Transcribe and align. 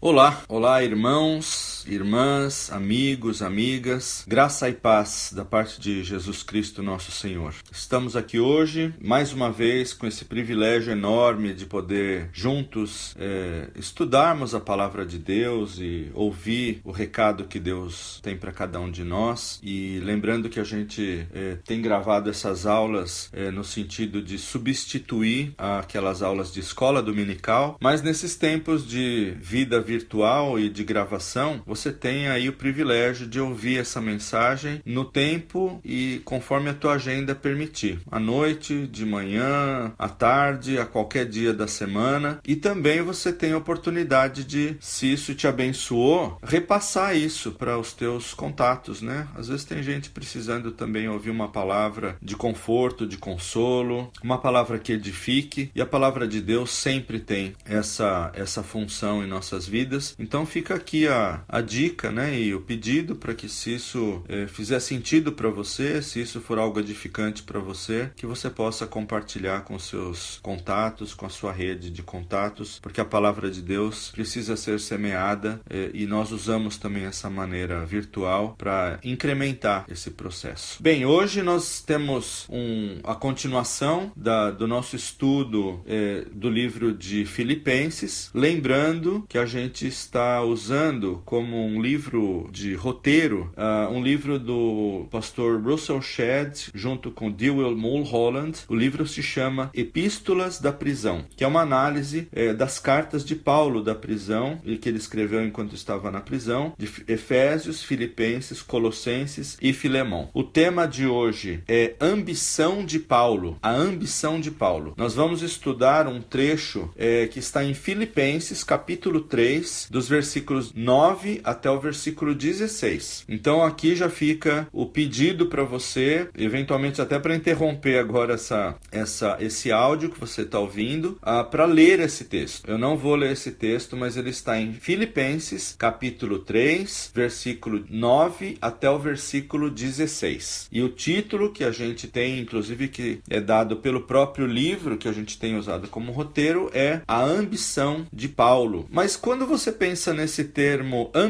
Olá, 0.00 0.42
olá 0.48 0.84
irmãos, 0.84 1.67
irmãs, 1.86 2.70
amigos, 2.72 3.42
amigas, 3.42 4.24
graça 4.26 4.68
e 4.68 4.72
paz 4.72 5.32
da 5.34 5.44
parte 5.44 5.80
de 5.80 6.02
Jesus 6.02 6.42
Cristo 6.42 6.82
nosso 6.82 7.10
Senhor. 7.10 7.54
Estamos 7.70 8.16
aqui 8.16 8.38
hoje, 8.38 8.94
mais 9.00 9.32
uma 9.32 9.50
vez, 9.50 9.92
com 9.92 10.06
esse 10.06 10.24
privilégio 10.24 10.92
enorme 10.92 11.52
de 11.52 11.66
poder 11.66 12.30
juntos 12.32 13.14
é, 13.18 13.68
estudarmos 13.76 14.54
a 14.54 14.60
palavra 14.60 15.04
de 15.04 15.18
Deus 15.18 15.78
e 15.78 16.10
ouvir 16.14 16.80
o 16.84 16.90
recado 16.90 17.44
que 17.44 17.60
Deus 17.60 18.18
tem 18.22 18.36
para 18.36 18.52
cada 18.52 18.80
um 18.80 18.90
de 18.90 19.04
nós. 19.04 19.60
E 19.62 20.00
lembrando 20.00 20.48
que 20.48 20.60
a 20.60 20.64
gente 20.64 21.26
é, 21.32 21.56
tem 21.64 21.80
gravado 21.80 22.30
essas 22.30 22.66
aulas 22.66 23.28
é, 23.32 23.50
no 23.50 23.64
sentido 23.64 24.22
de 24.22 24.38
substituir 24.38 25.54
aquelas 25.58 26.22
aulas 26.22 26.52
de 26.52 26.60
escola 26.60 27.02
dominical, 27.02 27.76
mas 27.80 28.02
nesses 28.02 28.36
tempos 28.36 28.86
de 28.86 29.34
vida 29.40 29.80
virtual 29.80 30.58
e 30.58 30.68
de 30.68 30.84
gravação, 30.84 31.62
você 31.78 31.92
tem 31.92 32.28
aí 32.28 32.48
o 32.48 32.52
privilégio 32.52 33.26
de 33.26 33.40
ouvir 33.40 33.78
essa 33.78 34.00
mensagem 34.00 34.82
no 34.84 35.04
tempo 35.04 35.80
e 35.84 36.20
conforme 36.24 36.70
a 36.70 36.74
tua 36.74 36.94
agenda 36.94 37.34
permitir. 37.34 38.00
À 38.10 38.18
noite, 38.18 38.86
de 38.86 39.06
manhã, 39.06 39.92
à 39.98 40.08
tarde, 40.08 40.78
a 40.78 40.84
qualquer 40.84 41.26
dia 41.26 41.52
da 41.52 41.68
semana. 41.68 42.40
E 42.46 42.56
também 42.56 43.00
você 43.00 43.32
tem 43.32 43.52
a 43.52 43.58
oportunidade 43.58 44.44
de, 44.44 44.76
se 44.80 45.12
isso 45.12 45.34
te 45.34 45.46
abençoou, 45.46 46.38
repassar 46.42 47.16
isso 47.16 47.52
para 47.52 47.78
os 47.78 47.92
teus 47.92 48.34
contatos, 48.34 49.00
né? 49.00 49.28
Às 49.36 49.48
vezes 49.48 49.64
tem 49.64 49.82
gente 49.82 50.10
precisando 50.10 50.72
também 50.72 51.08
ouvir 51.08 51.30
uma 51.30 51.48
palavra 51.48 52.16
de 52.20 52.36
conforto, 52.36 53.06
de 53.06 53.16
consolo, 53.16 54.10
uma 54.22 54.38
palavra 54.38 54.78
que 54.78 54.92
edifique, 54.92 55.70
e 55.74 55.80
a 55.80 55.86
palavra 55.86 56.26
de 56.26 56.40
Deus 56.40 56.70
sempre 56.70 57.20
tem 57.20 57.54
essa 57.64 58.32
essa 58.34 58.62
função 58.62 59.22
em 59.22 59.26
nossas 59.26 59.66
vidas. 59.66 60.14
Então 60.18 60.44
fica 60.44 60.74
aqui 60.74 61.06
a, 61.06 61.40
a 61.48 61.57
dica 61.60 62.10
né, 62.10 62.38
e 62.38 62.54
o 62.54 62.60
pedido 62.60 63.16
para 63.16 63.34
que 63.34 63.48
se 63.48 63.74
isso 63.74 64.22
é, 64.28 64.46
fizer 64.46 64.80
sentido 64.80 65.32
para 65.32 65.48
você, 65.48 66.02
se 66.02 66.20
isso 66.20 66.40
for 66.40 66.58
algo 66.58 66.80
edificante 66.80 67.42
para 67.42 67.60
você, 67.60 68.10
que 68.16 68.26
você 68.26 68.50
possa 68.50 68.86
compartilhar 68.86 69.62
com 69.64 69.78
seus 69.78 70.38
contatos, 70.42 71.14
com 71.14 71.26
a 71.26 71.30
sua 71.30 71.52
rede 71.52 71.90
de 71.90 72.02
contatos, 72.02 72.78
porque 72.80 73.00
a 73.00 73.04
palavra 73.04 73.50
de 73.50 73.62
Deus 73.62 74.10
precisa 74.10 74.56
ser 74.56 74.80
semeada 74.80 75.60
é, 75.68 75.90
e 75.94 76.06
nós 76.06 76.32
usamos 76.32 76.76
também 76.76 77.04
essa 77.04 77.30
maneira 77.30 77.84
virtual 77.84 78.54
para 78.56 78.98
incrementar 79.02 79.84
esse 79.88 80.10
processo. 80.10 80.82
Bem, 80.82 81.04
hoje 81.04 81.42
nós 81.42 81.80
temos 81.80 82.46
um, 82.50 82.98
a 83.04 83.14
continuação 83.14 84.12
da, 84.16 84.50
do 84.50 84.66
nosso 84.66 84.96
estudo 84.96 85.80
é, 85.86 86.24
do 86.32 86.48
livro 86.48 86.92
de 86.92 87.24
Filipenses, 87.24 88.30
lembrando 88.34 89.24
que 89.28 89.38
a 89.38 89.46
gente 89.46 89.86
está 89.86 90.42
usando 90.42 91.22
como 91.24 91.47
um 91.56 91.80
livro 91.80 92.48
de 92.52 92.74
roteiro, 92.74 93.52
uh, 93.56 93.92
um 93.92 94.02
livro 94.02 94.38
do 94.38 95.06
pastor 95.10 95.60
Russell 95.60 96.00
Shedd, 96.00 96.70
junto 96.74 97.10
com 97.10 97.30
Dewey 97.30 97.74
Mulholland. 97.74 98.60
O 98.68 98.74
livro 98.74 99.06
se 99.06 99.22
chama 99.22 99.70
Epístolas 99.74 100.60
da 100.60 100.72
Prisão, 100.72 101.24
que 101.36 101.44
é 101.44 101.46
uma 101.46 101.60
análise 101.60 102.28
eh, 102.32 102.52
das 102.52 102.78
cartas 102.78 103.24
de 103.24 103.34
Paulo 103.34 103.82
da 103.82 103.94
prisão, 103.94 104.60
e 104.64 104.76
que 104.76 104.88
ele 104.88 104.98
escreveu 104.98 105.44
enquanto 105.44 105.74
estava 105.74 106.10
na 106.10 106.20
prisão, 106.20 106.72
de 106.78 106.88
Efésios, 107.06 107.82
Filipenses, 107.82 108.62
Colossenses 108.62 109.56
e 109.60 109.72
Filemão. 109.72 110.30
O 110.32 110.42
tema 110.42 110.86
de 110.86 111.06
hoje 111.06 111.62
é 111.66 111.94
ambição 112.00 112.84
de 112.84 112.98
Paulo, 112.98 113.58
a 113.62 113.70
ambição 113.70 114.40
de 114.40 114.50
Paulo. 114.50 114.94
Nós 114.96 115.14
vamos 115.14 115.42
estudar 115.42 116.06
um 116.06 116.20
trecho 116.20 116.90
eh, 116.96 117.28
que 117.30 117.38
está 117.38 117.64
em 117.64 117.74
Filipenses, 117.74 118.62
capítulo 118.62 119.20
3, 119.22 119.48
3, 119.48 119.88
dos 119.90 120.08
versículos 120.08 120.72
9 120.74 121.37
até 121.44 121.70
o 121.70 121.80
versículo 121.80 122.34
16. 122.34 123.24
Então 123.28 123.64
aqui 123.64 123.94
já 123.94 124.08
fica 124.08 124.68
o 124.72 124.86
pedido 124.86 125.46
para 125.46 125.62
você, 125.62 126.28
eventualmente 126.36 127.00
até 127.00 127.18
para 127.18 127.34
interromper 127.34 127.98
agora 127.98 128.34
essa, 128.34 128.74
essa, 128.90 129.36
esse 129.40 129.70
áudio 129.70 130.10
que 130.10 130.20
você 130.20 130.42
está 130.42 130.58
ouvindo, 130.58 131.18
uh, 131.22 131.44
para 131.50 131.64
ler 131.64 132.00
esse 132.00 132.24
texto. 132.24 132.68
Eu 132.68 132.78
não 132.78 132.96
vou 132.96 133.14
ler 133.14 133.32
esse 133.32 133.52
texto, 133.52 133.96
mas 133.96 134.16
ele 134.16 134.30
está 134.30 134.60
em 134.60 134.72
Filipenses, 134.72 135.74
capítulo 135.78 136.40
3, 136.40 137.12
versículo 137.14 137.84
9 137.88 138.58
até 138.60 138.90
o 138.90 138.98
versículo 138.98 139.70
16. 139.70 140.68
E 140.72 140.82
o 140.82 140.88
título 140.88 141.52
que 141.52 141.64
a 141.64 141.70
gente 141.70 142.06
tem, 142.06 142.38
inclusive 142.40 142.88
que 142.88 143.20
é 143.28 143.40
dado 143.40 143.76
pelo 143.76 144.02
próprio 144.02 144.46
livro 144.46 144.96
que 144.96 145.08
a 145.08 145.12
gente 145.12 145.38
tem 145.38 145.56
usado 145.56 145.88
como 145.88 146.12
roteiro, 146.12 146.70
é 146.72 147.00
A 147.06 147.22
Ambição 147.22 148.06
de 148.12 148.28
Paulo. 148.28 148.86
Mas 148.90 149.16
quando 149.16 149.46
você 149.46 149.72
pensa 149.72 150.12
nesse 150.12 150.44
termo 150.44 151.10
ambição, 151.14 151.27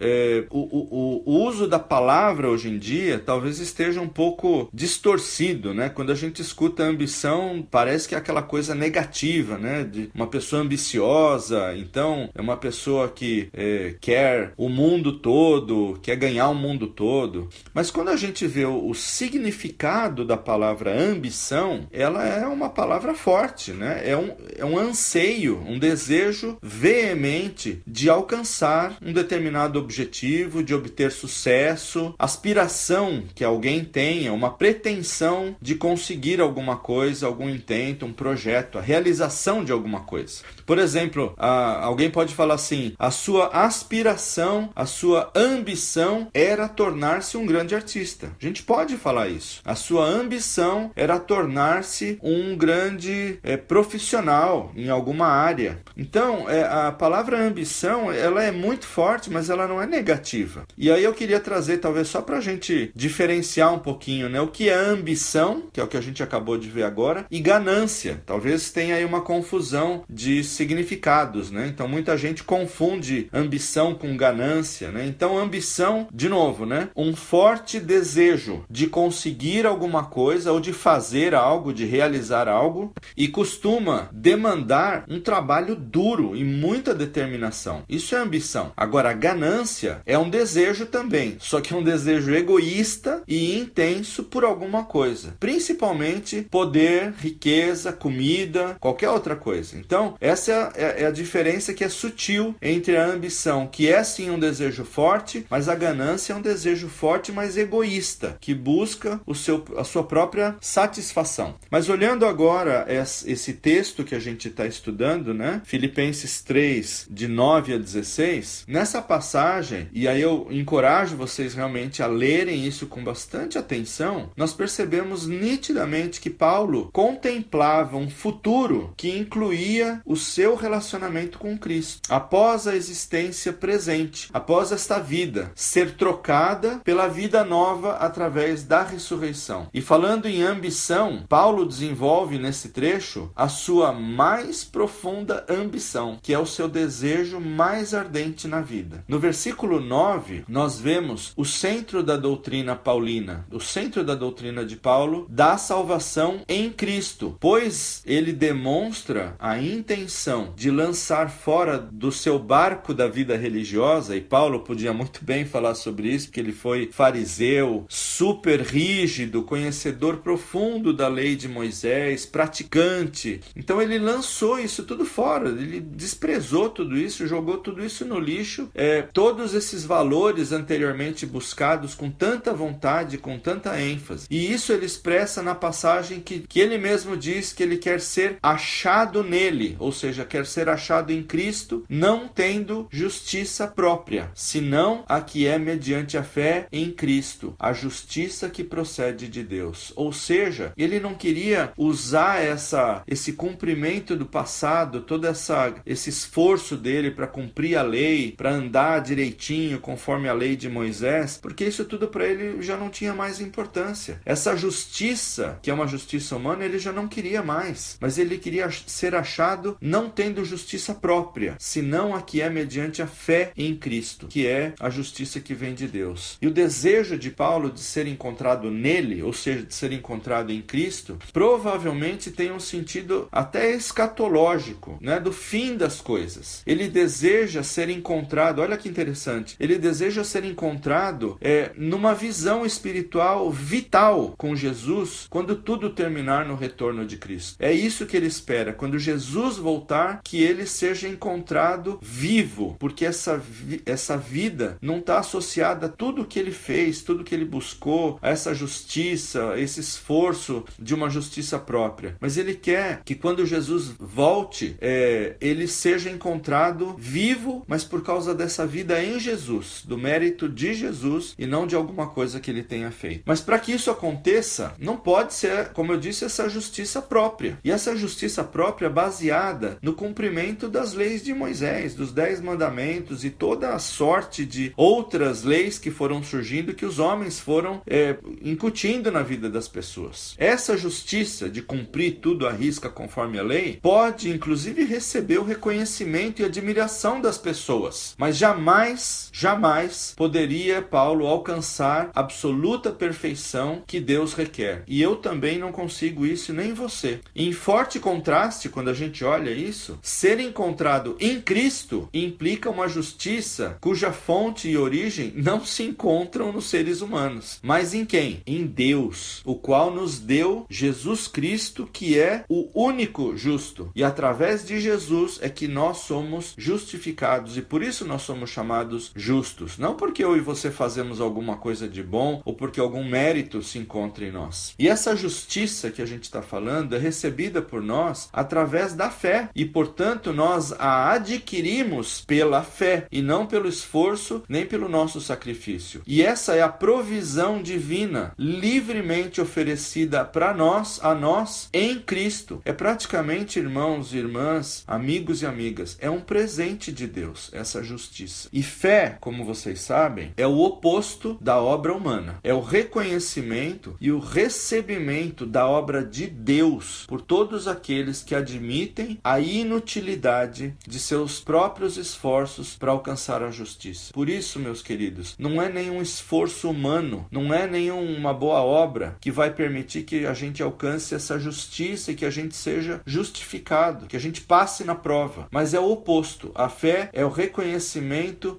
é, 0.00 0.44
o, 0.50 0.58
o, 0.58 1.22
o, 1.26 1.44
uso 1.46 1.66
da 1.66 1.78
palavra 1.78 2.48
hoje 2.48 2.68
em 2.68 2.78
dia 2.78 3.18
talvez 3.18 3.58
esteja 3.58 4.00
um 4.00 4.08
pouco 4.08 4.68
distorcido, 4.72 5.74
né? 5.74 5.88
Quando 5.88 6.12
a 6.12 6.14
gente 6.14 6.40
escuta 6.40 6.82
ambição, 6.82 7.66
parece 7.70 8.08
que 8.08 8.14
é 8.14 8.18
aquela 8.18 8.42
coisa 8.42 8.74
negativa, 8.74 9.58
né? 9.58 9.84
De 9.84 10.10
uma 10.14 10.26
pessoa 10.26 10.62
ambiciosa, 10.62 11.74
então 11.76 12.28
é 12.34 12.40
uma 12.40 12.56
pessoa 12.56 13.08
que 13.08 13.48
é, 13.52 13.94
quer 14.00 14.52
o 14.56 14.68
mundo 14.68 15.18
todo, 15.18 15.98
quer 16.02 16.16
ganhar 16.16 16.48
o 16.48 16.54
mundo 16.54 16.86
todo. 16.86 17.48
Mas 17.74 17.90
quando 17.90 18.08
a 18.08 18.16
gente 18.16 18.46
vê 18.46 18.64
o, 18.64 18.88
o 18.88 18.94
significado 18.94 20.24
da 20.24 20.36
palavra 20.36 20.98
ambição, 20.98 21.86
ela 21.92 22.26
é 22.26 22.46
uma 22.46 22.68
palavra 22.68 23.14
forte, 23.14 23.72
né? 23.72 24.02
É 24.04 24.16
um, 24.16 24.34
é 24.56 24.64
um 24.64 24.78
anseio, 24.78 25.62
um 25.66 25.78
desejo 25.78 26.58
veemente 26.62 27.82
de 27.86 28.08
alcançar 28.08 28.96
um 29.02 29.09
determinado 29.12 29.78
objetivo, 29.78 30.62
de 30.62 30.74
obter 30.74 31.10
sucesso, 31.10 32.14
aspiração 32.18 33.22
que 33.34 33.44
alguém 33.44 33.84
tenha, 33.84 34.32
uma 34.32 34.50
pretensão 34.50 35.56
de 35.60 35.74
conseguir 35.74 36.40
alguma 36.40 36.76
coisa, 36.76 37.26
algum 37.26 37.48
intento, 37.48 38.04
um 38.04 38.12
projeto, 38.12 38.78
a 38.78 38.82
realização 38.82 39.64
de 39.64 39.72
alguma 39.72 40.00
coisa. 40.00 40.42
Por 40.66 40.78
exemplo, 40.78 41.34
alguém 41.36 42.10
pode 42.10 42.34
falar 42.34 42.54
assim: 42.54 42.94
a 42.98 43.10
sua 43.10 43.46
aspiração, 43.48 44.70
a 44.74 44.86
sua 44.86 45.30
ambição 45.34 46.28
era 46.34 46.68
tornar-se 46.68 47.36
um 47.36 47.46
grande 47.46 47.74
artista. 47.74 48.32
A 48.40 48.44
gente 48.44 48.62
pode 48.62 48.96
falar 48.96 49.28
isso. 49.28 49.60
A 49.64 49.74
sua 49.74 50.04
ambição 50.04 50.90
era 50.96 51.18
tornar-se 51.18 52.18
um 52.22 52.56
grande 52.56 53.38
é, 53.42 53.56
profissional 53.56 54.72
em 54.76 54.88
alguma 54.88 55.26
área. 55.26 55.78
Então, 55.96 56.48
é, 56.48 56.64
a 56.64 56.92
palavra 56.92 57.20
palavra 57.20 57.46
ambição, 57.46 58.10
ela 58.10 58.42
é 58.42 58.50
muito 58.50 58.86
forte, 58.86 58.99
mas 59.30 59.50
ela 59.50 59.66
não 59.66 59.80
é 59.80 59.86
negativa. 59.86 60.64
E 60.76 60.90
aí 60.90 61.02
eu 61.02 61.14
queria 61.14 61.40
trazer, 61.40 61.78
talvez 61.78 62.08
só 62.08 62.20
para 62.20 62.38
a 62.38 62.40
gente 62.40 62.90
diferenciar 62.94 63.72
um 63.72 63.78
pouquinho, 63.78 64.28
né? 64.28 64.40
O 64.40 64.48
que 64.48 64.68
é 64.68 64.74
ambição, 64.74 65.64
que 65.72 65.80
é 65.80 65.84
o 65.84 65.88
que 65.88 65.96
a 65.96 66.00
gente 66.00 66.22
acabou 66.22 66.58
de 66.58 66.68
ver 66.68 66.84
agora, 66.84 67.26
e 67.30 67.40
ganância. 67.40 68.22
Talvez 68.26 68.70
tenha 68.70 68.96
aí 68.96 69.04
uma 69.04 69.20
confusão 69.20 70.02
de 70.08 70.44
significados, 70.44 71.50
né? 71.50 71.66
Então 71.66 71.88
muita 71.88 72.16
gente 72.16 72.44
confunde 72.44 73.28
ambição 73.32 73.94
com 73.94 74.16
ganância, 74.16 74.90
né? 74.90 75.06
Então 75.06 75.38
ambição, 75.38 76.08
de 76.12 76.28
novo, 76.28 76.66
né? 76.66 76.88
Um 76.96 77.14
forte 77.14 77.80
desejo 77.80 78.64
de 78.70 78.86
conseguir 78.86 79.66
alguma 79.66 80.04
coisa 80.04 80.52
ou 80.52 80.60
de 80.60 80.72
fazer 80.72 81.34
algo, 81.34 81.72
de 81.72 81.84
realizar 81.84 82.48
algo, 82.48 82.92
e 83.16 83.28
costuma 83.28 84.08
demandar 84.12 85.04
um 85.08 85.20
trabalho 85.20 85.74
duro 85.74 86.36
e 86.36 86.44
muita 86.44 86.94
determinação. 86.94 87.82
Isso 87.88 88.14
é 88.14 88.18
ambição. 88.18 88.72
A 88.98 89.12
ganância 89.12 90.02
é 90.06 90.18
um 90.18 90.28
desejo 90.28 90.86
também, 90.86 91.36
só 91.38 91.60
que 91.60 91.72
é 91.72 91.76
um 91.76 91.82
desejo 91.82 92.34
egoísta 92.34 93.22
e 93.26 93.58
intenso 93.58 94.24
por 94.24 94.44
alguma 94.44 94.84
coisa, 94.84 95.34
principalmente 95.38 96.46
poder, 96.50 97.12
riqueza, 97.18 97.92
comida, 97.92 98.76
qualquer 98.80 99.10
outra 99.10 99.36
coisa. 99.36 99.76
Então, 99.76 100.16
essa 100.20 100.72
é, 100.74 101.02
é 101.02 101.06
a 101.06 101.10
diferença 101.10 101.72
que 101.72 101.84
é 101.84 101.88
sutil 101.88 102.54
entre 102.60 102.96
a 102.96 103.06
ambição, 103.06 103.66
que 103.66 103.88
é 103.88 104.02
sim 104.02 104.30
um 104.30 104.38
desejo 104.38 104.84
forte, 104.84 105.46
mas 105.50 105.68
a 105.68 105.74
ganância 105.74 106.32
é 106.32 106.36
um 106.36 106.42
desejo 106.42 106.88
forte, 106.88 107.32
mas 107.32 107.56
egoísta, 107.56 108.36
que 108.40 108.54
busca 108.54 109.20
o 109.26 109.34
seu, 109.34 109.64
a 109.76 109.84
sua 109.84 110.04
própria 110.04 110.56
satisfação. 110.60 111.54
Mas 111.70 111.88
olhando 111.88 112.26
agora 112.26 112.86
esse 112.88 113.52
texto 113.54 114.04
que 114.04 114.14
a 114.14 114.18
gente 114.18 114.48
está 114.48 114.66
estudando, 114.66 115.32
né? 115.34 115.62
Filipenses 115.64 116.42
3, 116.42 117.06
de 117.10 117.28
9 117.28 117.74
a 117.74 117.78
16, 117.78 118.64
nessa 118.80 119.02
passagem, 119.02 119.88
e 119.92 120.08
aí 120.08 120.22
eu 120.22 120.46
encorajo 120.50 121.14
vocês 121.14 121.52
realmente 121.52 122.02
a 122.02 122.06
lerem 122.06 122.66
isso 122.66 122.86
com 122.86 123.04
bastante 123.04 123.58
atenção, 123.58 124.30
nós 124.34 124.54
percebemos 124.54 125.26
nitidamente 125.26 126.18
que 126.18 126.30
Paulo 126.30 126.88
contemplava 126.90 127.98
um 127.98 128.08
futuro 128.08 128.94
que 128.96 129.14
incluía 129.14 130.00
o 130.06 130.16
seu 130.16 130.54
relacionamento 130.54 131.38
com 131.38 131.58
Cristo. 131.58 132.10
Após 132.10 132.66
a 132.66 132.74
existência 132.74 133.52
presente, 133.52 134.30
após 134.32 134.72
esta 134.72 134.98
vida 134.98 135.52
ser 135.54 135.96
trocada 135.96 136.80
pela 136.82 137.06
vida 137.06 137.44
nova 137.44 137.96
através 137.96 138.64
da 138.64 138.82
ressurreição. 138.82 139.68
E 139.74 139.82
falando 139.82 140.24
em 140.24 140.42
ambição, 140.42 141.26
Paulo 141.28 141.66
desenvolve 141.66 142.38
nesse 142.38 142.70
trecho 142.70 143.30
a 143.36 143.46
sua 143.46 143.92
mais 143.92 144.64
profunda 144.64 145.44
ambição, 145.50 146.18
que 146.22 146.32
é 146.32 146.38
o 146.38 146.46
seu 146.46 146.66
desejo 146.66 147.38
mais 147.38 147.92
ardente 147.92 148.48
na 148.48 148.59
vida. 148.60 149.04
No 149.08 149.18
versículo 149.18 149.80
9, 149.80 150.44
nós 150.48 150.78
vemos 150.78 151.32
o 151.36 151.44
centro 151.44 152.02
da 152.02 152.16
doutrina 152.16 152.76
paulina, 152.76 153.46
o 153.50 153.60
centro 153.60 154.04
da 154.04 154.14
doutrina 154.14 154.64
de 154.64 154.76
Paulo 154.76 155.26
da 155.28 155.56
salvação 155.56 156.42
em 156.48 156.70
Cristo, 156.70 157.36
pois 157.40 158.02
ele 158.06 158.32
demonstra 158.32 159.34
a 159.38 159.58
intenção 159.58 160.52
de 160.56 160.70
lançar 160.70 161.30
fora 161.30 161.78
do 161.78 162.12
seu 162.12 162.38
barco 162.38 162.92
da 162.92 163.08
vida 163.08 163.36
religiosa, 163.36 164.16
e 164.16 164.20
Paulo 164.20 164.60
podia 164.60 164.92
muito 164.92 165.24
bem 165.24 165.44
falar 165.44 165.74
sobre 165.74 166.08
isso, 166.08 166.26
porque 166.26 166.40
ele 166.40 166.52
foi 166.52 166.90
fariseu, 166.92 167.86
super 167.88 168.60
rígido, 168.60 169.42
conhecedor 169.42 170.18
profundo 170.18 170.92
da 170.92 171.08
lei 171.08 171.36
de 171.36 171.48
Moisés, 171.48 172.26
praticante. 172.26 173.40
Então 173.56 173.80
ele 173.80 173.98
lançou 173.98 174.58
isso 174.58 174.84
tudo 174.84 175.04
fora, 175.04 175.48
ele 175.48 175.80
desprezou 175.80 176.68
tudo 176.70 176.96
isso, 176.96 177.26
jogou 177.26 177.58
tudo 177.58 177.84
isso 177.84 178.04
no 178.04 178.18
lixo. 178.18 178.49
É, 178.74 179.02
todos 179.02 179.54
esses 179.54 179.84
valores 179.84 180.52
anteriormente 180.52 181.26
buscados 181.26 181.94
com 181.94 182.10
tanta 182.10 182.52
vontade, 182.52 183.18
com 183.18 183.38
tanta 183.38 183.80
ênfase. 183.80 184.26
E 184.30 184.52
isso 184.52 184.72
ele 184.72 184.86
expressa 184.86 185.42
na 185.42 185.54
passagem 185.54 186.20
que, 186.20 186.40
que 186.40 186.60
ele 186.60 186.78
mesmo 186.78 187.16
diz 187.16 187.52
que 187.52 187.62
ele 187.62 187.76
quer 187.76 188.00
ser 188.00 188.38
achado 188.42 189.22
nele, 189.22 189.76
ou 189.78 189.92
seja, 189.92 190.24
quer 190.24 190.46
ser 190.46 190.68
achado 190.68 191.12
em 191.12 191.22
Cristo, 191.22 191.84
não 191.88 192.28
tendo 192.28 192.88
justiça 192.90 193.66
própria, 193.66 194.30
senão 194.34 195.04
a 195.08 195.20
que 195.20 195.46
é 195.46 195.58
mediante 195.58 196.16
a 196.16 196.22
fé 196.22 196.66
em 196.72 196.90
Cristo, 196.90 197.54
a 197.58 197.72
justiça 197.72 198.48
que 198.48 198.64
procede 198.64 199.28
de 199.28 199.42
Deus. 199.42 199.92
Ou 199.96 200.12
seja, 200.12 200.72
ele 200.76 201.00
não 201.00 201.14
queria 201.14 201.72
usar 201.76 202.42
essa 202.42 203.02
esse 203.06 203.32
cumprimento 203.32 204.16
do 204.16 204.26
passado, 204.26 205.00
todo 205.00 205.26
essa 205.26 205.74
esse 205.84 206.10
esforço 206.10 206.76
dele 206.76 207.10
para 207.10 207.26
cumprir 207.26 207.76
a 207.76 207.82
lei, 207.82 208.32
para 208.40 208.52
andar 208.52 209.00
direitinho 209.00 209.78
conforme 209.80 210.26
a 210.26 210.32
lei 210.32 210.56
de 210.56 210.66
Moisés, 210.66 211.38
porque 211.42 211.66
isso 211.66 211.84
tudo 211.84 212.08
para 212.08 212.26
ele 212.26 212.62
já 212.62 212.74
não 212.74 212.88
tinha 212.88 213.12
mais 213.12 213.38
importância. 213.38 214.18
Essa 214.24 214.56
justiça, 214.56 215.58
que 215.60 215.70
é 215.70 215.74
uma 215.74 215.86
justiça 215.86 216.36
humana, 216.36 216.64
ele 216.64 216.78
já 216.78 216.90
não 216.90 217.06
queria 217.06 217.42
mais, 217.42 217.98
mas 218.00 218.16
ele 218.16 218.38
queria 218.38 218.70
ser 218.86 219.14
achado 219.14 219.76
não 219.78 220.08
tendo 220.08 220.42
justiça 220.42 220.94
própria, 220.94 221.54
senão 221.58 222.14
a 222.14 222.22
que 222.22 222.40
é 222.40 222.48
mediante 222.48 223.02
a 223.02 223.06
fé 223.06 223.52
em 223.54 223.76
Cristo, 223.76 224.26
que 224.28 224.46
é 224.46 224.72
a 224.80 224.88
justiça 224.88 225.38
que 225.38 225.52
vem 225.52 225.74
de 225.74 225.86
Deus. 225.86 226.38
E 226.40 226.46
o 226.46 226.50
desejo 226.50 227.18
de 227.18 227.30
Paulo 227.30 227.70
de 227.70 227.80
ser 227.80 228.06
encontrado 228.06 228.70
nele, 228.70 229.22
ou 229.22 229.34
seja, 229.34 229.66
de 229.66 229.74
ser 229.74 229.92
encontrado 229.92 230.50
em 230.50 230.62
Cristo, 230.62 231.18
provavelmente 231.30 232.30
tem 232.30 232.50
um 232.50 232.58
sentido 232.58 233.28
até 233.30 233.70
escatológico, 233.70 234.96
né, 234.98 235.20
do 235.20 235.30
fim 235.30 235.76
das 235.76 236.00
coisas. 236.00 236.62
Ele 236.66 236.88
deseja 236.88 237.62
ser 237.62 237.90
encontrado, 237.90 238.29
olha 238.38 238.76
que 238.76 238.88
interessante, 238.88 239.56
ele 239.58 239.78
deseja 239.78 240.24
ser 240.24 240.44
encontrado 240.44 241.36
é, 241.40 241.72
numa 241.76 242.14
visão 242.14 242.64
espiritual 242.64 243.50
vital 243.50 244.34
com 244.36 244.54
Jesus 244.54 245.26
quando 245.28 245.56
tudo 245.56 245.90
terminar 245.90 246.46
no 246.46 246.54
retorno 246.54 247.04
de 247.04 247.16
Cristo. 247.16 247.56
É 247.58 247.72
isso 247.72 248.06
que 248.06 248.16
ele 248.16 248.26
espera, 248.26 248.72
quando 248.72 248.98
Jesus 248.98 249.56
voltar, 249.56 250.20
que 250.22 250.42
ele 250.42 250.66
seja 250.66 251.08
encontrado 251.08 251.98
vivo, 252.00 252.76
porque 252.78 253.04
essa, 253.04 253.42
essa 253.84 254.16
vida 254.16 254.78
não 254.80 254.98
está 254.98 255.18
associada 255.18 255.86
a 255.86 255.88
tudo 255.88 256.24
que 256.24 256.38
ele 256.38 256.52
fez, 256.52 257.02
tudo 257.02 257.24
que 257.24 257.34
ele 257.34 257.44
buscou, 257.44 258.18
a 258.22 258.30
essa 258.30 258.54
justiça, 258.54 259.54
esse 259.56 259.80
esforço 259.80 260.64
de 260.78 260.94
uma 260.94 261.10
justiça 261.10 261.58
própria. 261.58 262.16
Mas 262.20 262.36
ele 262.36 262.54
quer 262.54 263.02
que 263.04 263.14
quando 263.14 263.46
Jesus 263.46 263.92
volte, 263.98 264.76
é, 264.80 265.36
ele 265.40 265.66
seja 265.66 266.10
encontrado 266.10 266.94
vivo, 266.98 267.64
mas 267.66 267.84
por 267.84 268.02
causa 268.02 268.19
dessa 268.34 268.66
vida 268.66 269.02
em 269.02 269.18
Jesus, 269.18 269.82
do 269.84 269.96
mérito 269.96 270.48
de 270.48 270.74
Jesus 270.74 271.34
e 271.38 271.46
não 271.46 271.66
de 271.66 271.74
alguma 271.74 272.08
coisa 272.08 272.40
que 272.40 272.50
ele 272.50 272.62
tenha 272.62 272.90
feito. 272.90 273.22
Mas 273.24 273.40
para 273.40 273.58
que 273.58 273.72
isso 273.72 273.90
aconteça, 273.90 274.74
não 274.78 274.96
pode 274.96 275.34
ser, 275.34 275.70
como 275.70 275.92
eu 275.92 275.98
disse, 275.98 276.24
essa 276.24 276.48
justiça 276.48 277.00
própria. 277.00 277.58
E 277.64 277.70
essa 277.70 277.96
justiça 277.96 278.44
própria 278.44 278.86
é 278.86 278.90
baseada 278.90 279.78
no 279.82 279.92
cumprimento 279.92 280.68
das 280.68 280.94
leis 280.94 281.22
de 281.22 281.32
Moisés, 281.32 281.94
dos 281.94 282.12
dez 282.12 282.40
mandamentos 282.40 283.24
e 283.24 283.30
toda 283.30 283.74
a 283.74 283.78
sorte 283.78 284.44
de 284.44 284.72
outras 284.76 285.42
leis 285.42 285.78
que 285.78 285.90
foram 285.90 286.22
surgindo 286.22 286.74
que 286.74 286.86
os 286.86 286.98
homens 286.98 287.40
foram 287.40 287.82
é, 287.86 288.16
incutindo 288.42 289.10
na 289.10 289.22
vida 289.22 289.48
das 289.48 289.68
pessoas. 289.68 290.34
Essa 290.38 290.76
justiça 290.76 291.48
de 291.48 291.62
cumprir 291.62 292.18
tudo 292.20 292.46
à 292.46 292.52
risca 292.52 292.88
conforme 292.88 293.38
a 293.38 293.42
lei 293.42 293.78
pode, 293.80 294.30
inclusive, 294.30 294.84
receber 294.84 295.38
o 295.38 295.44
reconhecimento 295.44 296.42
e 296.42 296.44
admiração 296.44 297.20
das 297.20 297.38
pessoas, 297.38 298.09
mas 298.18 298.36
jamais, 298.36 299.30
jamais 299.32 300.14
poderia 300.16 300.82
Paulo 300.82 301.26
alcançar 301.26 302.10
absoluta 302.14 302.90
perfeição 302.90 303.82
que 303.86 304.00
Deus 304.00 304.34
requer. 304.34 304.82
E 304.86 305.00
eu 305.00 305.16
também 305.16 305.58
não 305.58 305.72
consigo 305.72 306.26
isso, 306.26 306.52
nem 306.52 306.72
você. 306.72 307.20
Em 307.34 307.52
forte 307.52 307.98
contraste, 307.98 308.68
quando 308.68 308.90
a 308.90 308.94
gente 308.94 309.24
olha 309.24 309.50
isso, 309.50 309.98
ser 310.02 310.40
encontrado 310.40 311.16
em 311.20 311.40
Cristo 311.40 312.08
implica 312.12 312.70
uma 312.70 312.88
justiça 312.88 313.76
cuja 313.80 314.12
fonte 314.12 314.68
e 314.68 314.76
origem 314.76 315.32
não 315.36 315.64
se 315.64 315.82
encontram 315.82 316.52
nos 316.52 316.68
seres 316.68 317.00
humanos, 317.00 317.58
mas 317.62 317.94
em 317.94 318.04
quem? 318.04 318.42
Em 318.46 318.66
Deus, 318.66 319.40
o 319.44 319.54
qual 319.54 319.90
nos 319.90 320.18
deu 320.18 320.66
Jesus 320.68 321.26
Cristo, 321.26 321.88
que 321.92 322.18
é 322.18 322.44
o 322.48 322.68
único 322.74 323.36
justo. 323.36 323.90
E 323.94 324.02
através 324.02 324.66
de 324.66 324.80
Jesus 324.80 325.38
é 325.42 325.48
que 325.48 325.68
nós 325.68 325.98
somos 325.98 326.54
justificados 326.56 327.56
e 327.56 327.62
por 327.62 327.82
isso 327.82 327.99
nós 328.04 328.22
somos 328.22 328.50
chamados 328.50 329.10
justos. 329.14 329.78
Não 329.78 329.94
porque 329.94 330.24
eu 330.24 330.36
e 330.36 330.40
você 330.40 330.70
fazemos 330.70 331.20
alguma 331.20 331.56
coisa 331.56 331.88
de 331.88 332.02
bom 332.02 332.40
ou 332.44 332.54
porque 332.54 332.80
algum 332.80 333.04
mérito 333.04 333.62
se 333.62 333.78
encontra 333.78 334.24
em 334.24 334.32
nós. 334.32 334.74
E 334.78 334.88
essa 334.88 335.16
justiça 335.16 335.90
que 335.90 336.02
a 336.02 336.06
gente 336.06 336.24
está 336.24 336.42
falando 336.42 336.94
é 336.94 336.98
recebida 336.98 337.60
por 337.62 337.82
nós 337.82 338.28
através 338.32 338.94
da 338.94 339.10
fé 339.10 339.48
e, 339.54 339.64
portanto, 339.64 340.32
nós 340.32 340.72
a 340.72 341.12
adquirimos 341.12 342.24
pela 342.26 342.62
fé 342.62 343.06
e 343.10 343.22
não 343.22 343.46
pelo 343.46 343.68
esforço 343.68 344.42
nem 344.48 344.66
pelo 344.66 344.88
nosso 344.88 345.20
sacrifício. 345.20 346.02
E 346.06 346.22
essa 346.22 346.54
é 346.54 346.62
a 346.62 346.68
provisão 346.68 347.62
divina 347.62 348.32
livremente 348.38 349.40
oferecida 349.40 350.24
para 350.24 350.54
nós, 350.54 350.98
a 351.02 351.14
nós, 351.14 351.68
em 351.72 351.98
Cristo. 351.98 352.60
É 352.64 352.72
praticamente, 352.72 353.58
irmãos 353.58 354.12
e 354.12 354.18
irmãs, 354.18 354.84
amigos 354.86 355.42
e 355.42 355.46
amigas, 355.46 355.96
é 356.00 356.10
um 356.10 356.20
presente 356.20 356.92
de 356.92 357.06
Deus, 357.06 357.50
essa 357.52 357.82
justiça. 357.90 358.48
E 358.52 358.62
fé, 358.62 359.16
como 359.20 359.44
vocês 359.44 359.80
sabem, 359.80 360.32
é 360.36 360.46
o 360.46 360.60
oposto 360.60 361.36
da 361.40 361.60
obra 361.60 361.92
humana. 361.92 362.38
É 362.42 362.54
o 362.54 362.60
reconhecimento 362.60 363.96
e 364.00 364.12
o 364.12 364.18
recebimento 364.18 365.44
da 365.44 365.66
obra 365.66 366.04
de 366.04 366.26
Deus 366.26 367.04
por 367.06 367.20
todos 367.20 367.66
aqueles 367.66 368.22
que 368.22 368.34
admitem 368.34 369.18
a 369.24 369.40
inutilidade 369.40 370.74
de 370.86 370.98
seus 370.98 371.40
próprios 371.40 371.96
esforços 371.96 372.76
para 372.76 372.92
alcançar 372.92 373.42
a 373.42 373.50
justiça. 373.50 374.12
Por 374.12 374.28
isso, 374.28 374.60
meus 374.60 374.82
queridos, 374.82 375.34
não 375.38 375.60
é 375.60 375.68
nenhum 375.68 376.00
esforço 376.00 376.70
humano, 376.70 377.26
não 377.30 377.52
é 377.52 377.66
nenhuma 377.66 378.32
boa 378.32 378.62
obra 378.62 379.16
que 379.20 379.30
vai 379.30 379.52
permitir 379.52 380.04
que 380.04 380.26
a 380.26 380.34
gente 380.34 380.62
alcance 380.62 381.14
essa 381.14 381.38
justiça 381.38 382.12
e 382.12 382.14
que 382.14 382.24
a 382.24 382.30
gente 382.30 382.54
seja 382.54 383.00
justificado, 383.04 384.06
que 384.06 384.16
a 384.16 384.20
gente 384.20 384.40
passe 384.42 384.84
na 384.84 384.94
prova. 384.94 385.48
Mas 385.50 385.74
é 385.74 385.80
o 385.80 385.90
oposto. 385.90 386.52
A 386.54 386.68
fé 386.68 387.10
é 387.12 387.24
o 387.24 387.28
reconhecimento 387.28 387.69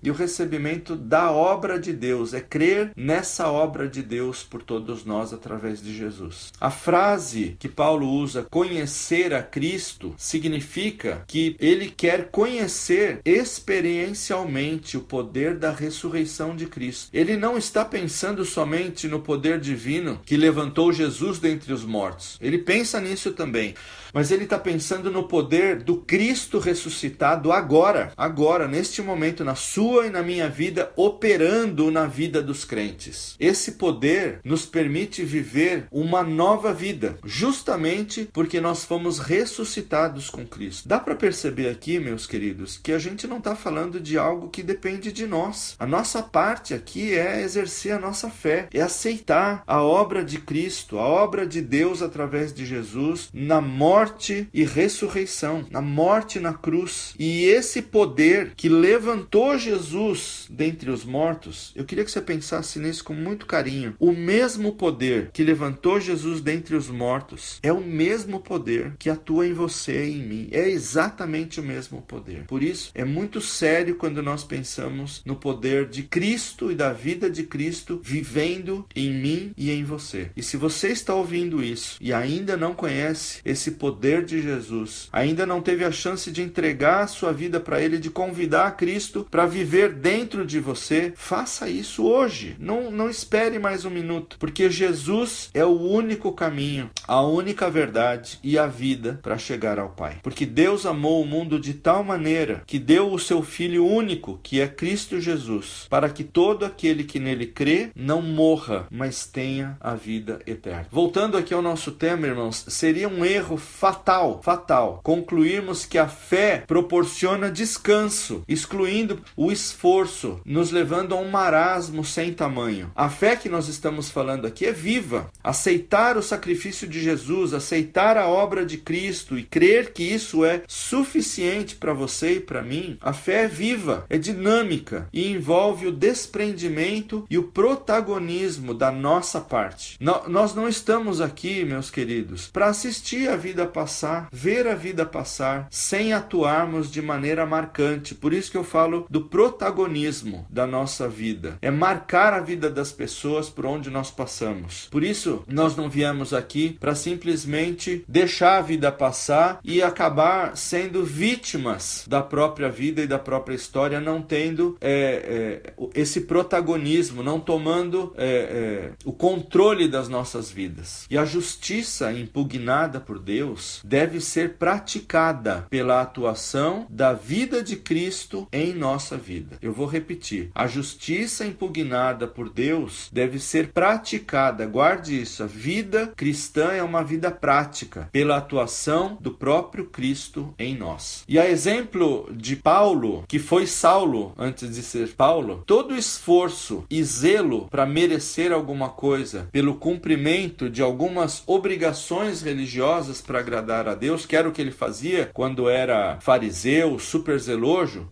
e 0.04 0.10
o 0.10 0.14
recebimento 0.14 0.96
da 0.96 1.32
obra 1.32 1.80
de 1.80 1.94
Deus, 1.94 2.34
é 2.34 2.40
crer 2.40 2.92
nessa 2.96 3.50
obra 3.50 3.88
de 3.88 4.02
Deus 4.02 4.44
por 4.44 4.62
todos 4.62 5.04
nós 5.06 5.34
através 5.34 5.82
de 5.82 5.96
Jesus. 5.96 6.52
A 6.60 6.70
frase 6.70 7.56
que 7.60 7.68
Paulo 7.68 8.08
usa, 8.08 8.46
conhecer 8.50 9.34
a 9.34 9.42
Cristo, 9.42 10.14
significa 10.18 11.24
que 11.28 11.56
ele 11.60 11.90
quer 11.90 12.30
conhecer 12.30 13.20
experiencialmente 13.26 14.98
o 14.98 15.02
poder 15.02 15.58
da 15.58 15.72
ressurreição 15.72 16.56
de 16.56 16.66
Cristo. 16.66 17.10
Ele 17.14 17.36
não 17.36 17.58
está 17.58 17.84
pensando 17.84 18.46
somente 18.46 19.08
no 19.08 19.20
poder 19.20 19.60
divino 19.60 20.20
que 20.26 20.38
levantou 20.38 20.92
Jesus 20.94 21.40
dentre 21.40 21.74
os 21.74 21.84
mortos. 21.84 22.38
Ele 22.42 22.58
pensa 22.58 23.00
nisso 23.00 23.32
também 23.32 23.76
mas 24.14 24.32
ele 24.32 24.44
está 24.44 24.60
pensando 24.60 25.10
no 25.10 25.24
poder 25.24 25.84
do 25.84 25.98
Cristo 25.98 26.60
ressuscitado 26.60 27.52
agora, 27.52 28.12
agora, 28.18 28.68
neste 28.68 29.01
neste 29.02 29.04
momento 29.04 29.44
na 29.44 29.56
sua 29.56 30.06
e 30.06 30.10
na 30.10 30.22
minha 30.22 30.48
vida, 30.48 30.92
operando 30.96 31.90
na 31.90 32.06
vida 32.06 32.42
dos 32.42 32.64
crentes. 32.64 33.36
Esse 33.40 33.74
poder 33.74 34.40
nos 34.44 34.66
permite 34.66 35.24
viver 35.24 35.88
uma 35.92 36.24
nova 36.24 36.74
vida, 36.74 37.18
justamente 37.26 38.30
porque 38.32 38.62
nós 38.62 38.86
fomos 38.86 39.18
ressuscitados 39.18 40.30
com 40.30 40.46
Cristo. 40.46 40.88
Dá 40.88 41.00
para 41.00 41.16
perceber 41.16 41.70
aqui, 41.70 42.00
meus 42.00 42.28
queridos, 42.28 42.78
que 42.78 42.92
a 42.92 43.00
gente 43.00 43.26
não 43.28 43.40
está 43.40 43.56
falando 43.56 44.00
de 44.00 44.18
algo 44.18 44.50
que 44.50 44.62
depende 44.62 45.12
de 45.12 45.26
nós. 45.26 45.76
A 45.80 45.88
nossa 45.88 46.22
parte 46.22 46.74
aqui 46.74 47.14
é 47.14 47.42
exercer 47.42 47.94
a 47.94 48.00
nossa 48.00 48.30
fé, 48.30 48.68
é 48.74 48.82
aceitar 48.82 49.64
a 49.66 49.82
obra 49.82 50.24
de 50.24 50.38
Cristo, 50.38 51.00
a 51.00 51.04
obra 51.04 51.46
de 51.48 51.62
Deus 51.62 52.02
através 52.02 52.54
de 52.54 52.66
Jesus 52.66 53.30
na 53.34 53.60
morte 53.62 54.48
e 54.54 54.64
ressurreição, 54.64 55.66
na 55.72 55.82
morte 55.82 56.40
na 56.40 56.54
cruz. 56.54 57.16
E 57.18 57.46
esse 57.46 57.82
poder 57.82 58.54
que 58.56 58.70
levantou 58.92 59.58
Jesus 59.58 60.48
dentre 60.50 60.92
os 60.92 61.06
mortos, 61.06 61.72
eu 61.78 61.86
queria 61.86 62.04
que 62.04 62.12
você 62.12 62.20
pensasse 62.20 62.78
nisso 62.78 63.06
com 63.06 63.14
muito 63.14 63.46
carinho. 63.46 63.96
O 63.98 64.12
mesmo 64.12 64.74
poder 64.74 65.30
que 65.32 65.46
levantou 65.46 65.98
Jesus 65.98 66.42
dentre 66.42 66.76
os 66.76 66.90
mortos 66.90 67.58
é 67.64 67.72
o 67.72 67.80
mesmo 67.80 68.42
poder 68.42 68.96
que 69.00 69.10
atua 69.10 69.48
em 69.48 69.54
você 69.54 70.08
e 70.08 70.20
em 70.20 70.28
mim. 70.28 70.50
É 70.52 70.70
exatamente 70.70 71.62
o 71.62 71.64
mesmo 71.64 72.02
poder. 72.02 72.44
Por 72.48 72.62
isso, 72.62 72.92
é 72.94 73.06
muito 73.06 73.40
sério 73.40 73.96
quando 73.96 74.22
nós 74.22 74.44
pensamos 74.44 75.22
no 75.26 75.38
poder 75.38 75.88
de 75.88 76.04
Cristo 76.04 76.70
e 76.70 76.76
da 76.76 76.92
vida 76.92 77.30
de 77.30 77.44
Cristo 77.44 78.02
vivendo 78.04 78.86
em 78.94 79.14
mim 79.14 79.54
e 79.56 79.72
em 79.72 79.86
você. 79.86 80.32
E 80.36 80.44
se 80.44 80.58
você 80.58 80.90
está 80.90 81.16
ouvindo 81.16 81.64
isso 81.64 81.98
e 82.02 82.12
ainda 82.12 82.58
não 82.58 82.74
conhece 82.74 83.40
esse 83.46 83.72
poder 83.72 84.26
de 84.26 84.42
Jesus, 84.42 85.08
ainda 85.14 85.46
não 85.46 85.62
teve 85.62 85.86
a 85.86 85.92
chance 85.94 86.30
de 86.30 86.42
entregar 86.42 87.04
a 87.04 87.08
sua 87.08 87.32
vida 87.32 87.58
para 87.58 87.82
Ele, 87.82 87.98
de 87.98 88.10
convidar 88.10 88.81
Cristo 88.82 89.28
para 89.30 89.46
viver 89.46 89.94
dentro 89.94 90.44
de 90.44 90.60
você, 90.60 91.14
faça 91.16 91.70
isso 91.70 92.04
hoje. 92.04 92.56
Não, 92.58 92.90
não 92.90 93.12
espere 93.12 93.60
mais 93.60 93.86
um 93.86 93.92
minuto, 93.92 94.38
porque 94.40 94.72
Jesus 94.72 95.52
é 95.54 95.64
o 95.64 95.80
único 95.80 96.32
caminho, 96.32 96.90
a 97.08 97.22
única 97.22 97.70
verdade 97.70 98.40
e 98.44 98.58
a 98.58 98.66
vida 98.66 99.20
para 99.22 99.38
chegar 99.38 99.78
ao 99.78 99.90
Pai. 99.90 100.18
Porque 100.24 100.48
Deus 100.48 100.88
amou 100.88 101.22
o 101.22 101.28
mundo 101.28 101.60
de 101.60 101.76
tal 101.76 102.04
maneira 102.04 102.64
que 102.66 102.80
deu 102.80 103.14
o 103.14 103.20
seu 103.20 103.44
Filho 103.44 103.86
único, 103.86 104.40
que 104.42 104.60
é 104.60 104.68
Cristo 104.68 105.22
Jesus, 105.22 105.86
para 105.88 106.10
que 106.10 106.24
todo 106.24 106.66
aquele 106.66 107.04
que 107.04 107.20
nele 107.20 107.46
crê 107.46 107.92
não 107.96 108.20
morra, 108.20 108.88
mas 108.90 109.28
tenha 109.28 109.78
a 109.80 109.94
vida 109.94 110.40
eterna. 110.48 110.88
Voltando 110.90 111.38
aqui 111.38 111.54
ao 111.54 111.62
nosso 111.62 111.92
tema, 111.92 112.26
irmãos, 112.26 112.66
seria 112.68 113.08
um 113.08 113.24
erro 113.24 113.58
fatal, 113.58 114.42
fatal, 114.42 115.02
concluirmos 115.04 115.86
que 115.86 116.00
a 116.00 116.08
fé 116.08 116.64
proporciona 116.66 117.52
descanso, 117.52 118.44
excluindo 118.72 119.20
o 119.36 119.52
esforço, 119.52 120.40
nos 120.46 120.72
levando 120.72 121.14
a 121.14 121.18
um 121.18 121.30
marasmo 121.30 122.06
sem 122.06 122.34
tamanho. 122.34 122.90
A 122.96 123.10
fé 123.10 123.36
que 123.36 123.50
nós 123.50 123.68
estamos 123.68 124.10
falando 124.10 124.48
aqui 124.48 124.66
é 124.66 124.72
viva. 124.72 125.30
Aceitar 125.44 126.16
o 126.16 126.24
sacrifício 126.24 126.88
de 126.88 127.02
Jesus, 127.02 127.54
aceitar 127.54 128.16
a 128.18 128.28
obra 128.28 128.66
de 128.66 128.78
Cristo 128.78 129.38
e 129.38 129.44
crer 129.44 129.92
que 129.92 130.04
isso 130.04 130.46
é 130.46 130.64
suficiente 130.68 131.76
para 131.76 131.94
você 131.94 132.36
e 132.36 132.40
para 132.40 132.62
mim, 132.62 132.98
a 133.02 133.12
fé 133.12 133.44
é 133.44 133.48
viva, 133.48 134.06
é 134.10 134.18
dinâmica 134.18 135.10
e 135.12 135.30
envolve 135.30 135.88
o 135.88 135.92
desprendimento 135.92 137.26
e 137.30 137.38
o 137.38 137.44
protagonismo 137.44 138.74
da 138.74 138.90
nossa 138.90 139.42
parte. 139.42 139.98
nós 140.00 140.56
não 140.56 140.70
estamos 140.70 141.20
aqui, 141.20 141.66
meus 141.66 141.90
queridos, 141.90 142.48
para 142.48 142.68
assistir 142.68 143.28
a 143.28 143.36
vida 143.36 143.66
passar, 143.66 144.30
ver 144.32 144.66
a 144.66 144.76
vida 144.76 145.06
passar, 145.06 145.68
sem 145.70 146.14
atuarmos 146.14 146.90
de 146.90 147.02
maneira 147.02 147.46
marcante. 147.46 148.16
Por 148.16 148.32
isso 148.32 148.52
que 148.52 148.58
eu 148.58 148.61
falo 148.64 149.06
do 149.10 149.22
protagonismo 149.22 150.46
da 150.50 150.66
nossa 150.66 151.08
vida. 151.08 151.58
É 151.62 151.72
marcar 151.72 152.34
a 152.34 152.40
vida 152.40 152.70
das 152.70 152.92
pessoas 152.92 153.50
por 153.50 153.66
onde 153.66 153.90
nós 153.90 154.12
passamos. 154.12 154.88
Por 154.92 155.04
isso, 155.04 155.44
nós 155.48 155.76
não 155.76 155.90
viemos 155.90 156.34
aqui 156.34 156.78
para 156.80 156.96
simplesmente 156.96 158.04
deixar 158.08 158.58
a 158.58 158.62
vida 158.62 158.92
passar 158.92 159.60
e 159.64 159.82
acabar 159.82 160.56
sendo 160.56 161.04
vítimas 161.04 162.06
da 162.08 162.22
própria 162.22 162.70
vida 162.70 163.02
e 163.02 163.08
da 163.08 163.20
própria 163.20 163.56
história, 163.56 164.00
não 164.00 164.22
tendo 164.22 164.78
é, 164.82 165.62
é, 165.66 165.74
esse 165.94 166.22
protagonismo, 166.22 167.24
não 167.24 167.40
tomando 167.40 168.14
é, 168.18 168.26
é, 168.26 168.92
o 169.06 169.12
controle 169.12 169.88
das 169.88 170.08
nossas 170.08 170.52
vidas. 170.52 171.06
E 171.10 171.18
a 171.18 171.26
justiça 171.26 172.12
impugnada 172.12 173.00
por 173.00 173.20
Deus 173.20 173.82
deve 173.84 174.20
ser 174.22 174.54
praticada 174.54 175.68
pela 175.70 176.02
atuação 176.02 176.86
da 176.90 177.14
vida 177.14 177.64
de 177.64 177.76
Cristo 177.76 178.48
em 178.52 178.74
nossa 178.74 179.18
vida. 179.18 179.58
Eu 179.62 179.74
vou 179.74 179.86
repetir: 179.86 180.52
a 180.54 180.68
justiça 180.68 181.46
impugnada 181.46 182.28
por 182.28 182.50
Deus 182.50 183.10
deve 183.12 183.40
ser 183.40 183.70
praticada, 183.70 184.66
guarde 184.66 185.20
isso, 185.22 185.44
a 185.44 185.48
vida 185.48 186.14
cristã 186.16 186.72
é 186.72 186.84
uma 186.84 187.04
vida 187.04 187.32
prática, 187.32 188.10
pela 188.12 188.38
atuação 188.38 189.18
do 189.20 189.32
próprio 189.32 189.86
Cristo 189.86 190.54
em 190.58 190.76
nós. 190.76 191.24
E 191.28 191.40
a 191.40 191.50
exemplo 191.50 192.30
de 192.32 192.56
Paulo, 192.56 193.24
que 193.28 193.40
foi 193.40 193.66
Saulo 193.68 194.34
antes 194.38 194.74
de 194.74 194.82
ser 194.82 195.10
Paulo, 195.10 195.64
todo 195.66 195.96
esforço 195.96 196.84
e 196.90 197.04
zelo 197.04 197.68
para 197.70 197.86
merecer 197.86 198.52
alguma 198.52 198.90
coisa, 198.90 199.48
pelo 199.52 199.76
cumprimento 199.76 200.70
de 200.70 200.82
algumas 200.82 201.44
obrigações 201.46 202.42
religiosas 202.42 203.22
para 203.22 203.40
agradar 203.40 203.88
a 203.88 203.96
Deus, 203.96 204.26
que 204.26 204.36
era 204.36 204.48
o 204.48 204.52
que 204.52 204.62
ele 204.62 204.72
fazia 204.72 205.30
quando 205.34 205.70
era 205.70 206.20
fariseu, 206.22 207.00
super 207.00 207.40
zeloso 207.40 208.08